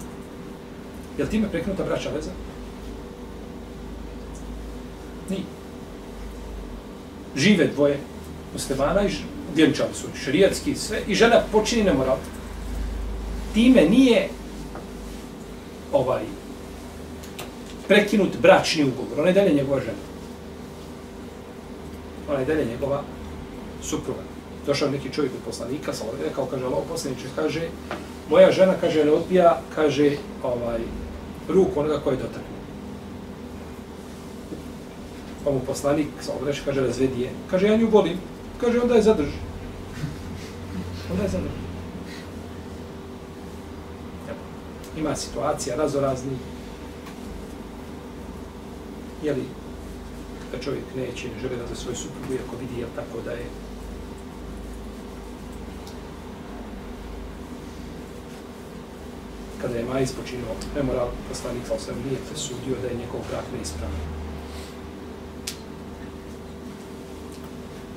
Je 1.18 1.24
li 1.24 1.30
time 1.30 1.48
prekinuta 1.48 1.84
braća 1.84 2.10
veza? 2.14 2.30
Nije. 5.30 5.42
Žive 7.36 7.66
dvoje 7.66 7.98
muslimana 8.52 9.06
i 9.06 9.10
vjenčali 9.54 9.94
su 9.94 10.06
šarijatski 10.24 10.74
sve 10.74 11.02
i 11.08 11.14
žena 11.14 11.42
počini 11.52 11.84
nemoral. 11.84 12.16
Time 13.54 13.82
nije 13.90 14.28
ovaj 15.92 16.22
prekinut 17.88 18.36
bračni 18.42 18.84
ugovor. 18.84 19.18
Ona 19.18 19.28
je 19.28 19.34
dalje 19.34 19.54
njegova 19.54 19.80
žena. 19.80 20.02
Ona 22.28 22.38
je 22.40 22.46
dalje 22.46 22.64
njegova 22.64 23.02
supruga. 23.82 24.20
Došao 24.70 24.90
neki 24.90 25.10
čovjek 25.12 25.32
od 25.34 25.40
poslanika, 25.44 25.92
sa 25.92 26.04
ovdje, 26.04 26.30
kao 26.34 26.46
kaže, 26.46 26.64
Allah 26.64 26.84
poslaniče, 26.88 27.28
kaže, 27.36 27.62
moja 28.30 28.52
žena, 28.52 28.74
kaže, 28.80 29.04
ne 29.04 29.10
odbija, 29.10 29.60
kaže, 29.74 30.10
ovaj, 30.42 30.78
ruku 31.48 31.80
onoga 31.80 31.98
koji 32.04 32.14
je 32.14 32.22
dotakne. 32.22 32.60
Pa 35.44 35.50
mu 35.50 35.60
poslanik, 35.66 36.06
sa 36.20 36.32
ovdje, 36.32 36.54
kaže, 36.64 36.84
razvedi 36.86 37.22
je. 37.22 37.30
Kaže, 37.50 37.66
ja 37.66 37.76
nju 37.76 37.88
volim. 37.90 38.20
Kaže, 38.60 38.80
onda 38.80 38.94
je 38.94 39.02
zadrži. 39.02 39.40
Onda 41.10 41.22
je 41.22 41.28
zadrži. 41.28 41.60
Ima 44.98 45.16
situacija 45.16 45.76
razorazni. 45.76 46.36
Jeli, 49.22 49.44
da 50.52 50.62
čovjek 50.62 50.84
neće, 50.96 51.28
ne 51.28 51.40
žele 51.40 51.56
da 51.56 51.66
za 51.66 51.74
svoju 51.74 51.96
suprugu, 51.96 52.34
iako 52.34 52.56
vidi, 52.60 52.80
jel 52.80 52.88
tako 52.96 53.24
da 53.24 53.30
je 53.30 53.46
kada 59.62 59.78
je 59.78 59.84
Majis 59.84 60.12
počinio 60.12 60.44
nemoral, 60.76 61.08
poslanik 61.28 61.66
sa 61.68 61.74
osam 61.74 61.94
nije 62.04 62.18
presudio 62.28 62.76
da 62.82 62.88
je 62.88 62.94
njegov 62.94 63.20
brak 63.30 63.44
neispravan. 63.56 64.00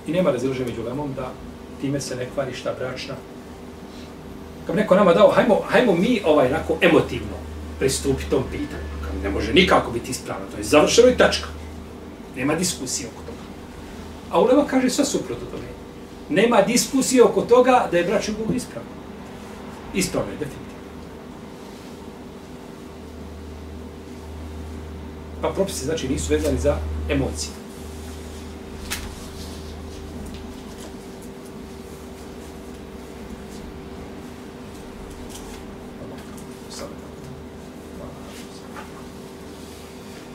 I 0.08 0.12
nema 0.12 0.32
razilaženja 0.32 0.70
među 0.70 0.84
lemom 0.84 1.14
da 1.14 1.32
time 1.82 2.02
se 2.02 2.16
ne 2.16 2.30
kvari 2.34 2.54
šta 2.54 2.74
bračna. 2.80 3.16
Kad 4.68 4.76
neko 4.76 4.96
nama 4.96 5.14
dao, 5.14 5.32
hajmo, 5.32 5.62
hajmo 5.68 5.96
mi 5.96 6.22
ovaj 6.26 6.48
onako 6.48 6.78
emotivno 6.82 7.38
pristupiti 7.80 8.30
tom 8.30 8.44
pitanju. 8.52 8.94
Kad 9.06 9.24
ne 9.24 9.30
može 9.30 9.54
nikako 9.54 9.92
biti 9.92 10.12
ispravno, 10.12 10.46
to 10.52 10.58
je 10.58 10.64
završeno 10.64 11.10
i 11.10 11.18
tačka. 11.18 11.48
Nema 12.36 12.56
diskusije 12.56 13.10
oko 13.10 13.22
toga. 13.22 13.44
A 14.32 14.42
Ulema 14.42 14.66
kaže 14.68 14.90
sve 14.90 15.06
suprotno 15.06 15.48
tome. 15.52 15.68
Nema 16.30 16.62
diskusije 16.62 17.24
oko 17.24 17.42
toga 17.42 17.88
da 17.92 17.98
je 17.98 18.04
bračni 18.04 18.34
ugovor 18.34 18.56
ispravno. 18.56 18.90
Ispravno 19.94 20.32
je, 20.32 20.38
definitivno. 20.38 20.63
Pa 25.44 25.50
propisi, 25.50 25.86
znači, 25.86 26.08
nisu 26.08 26.34
vezani 26.34 26.58
za 26.60 26.78
emocije. 27.10 27.63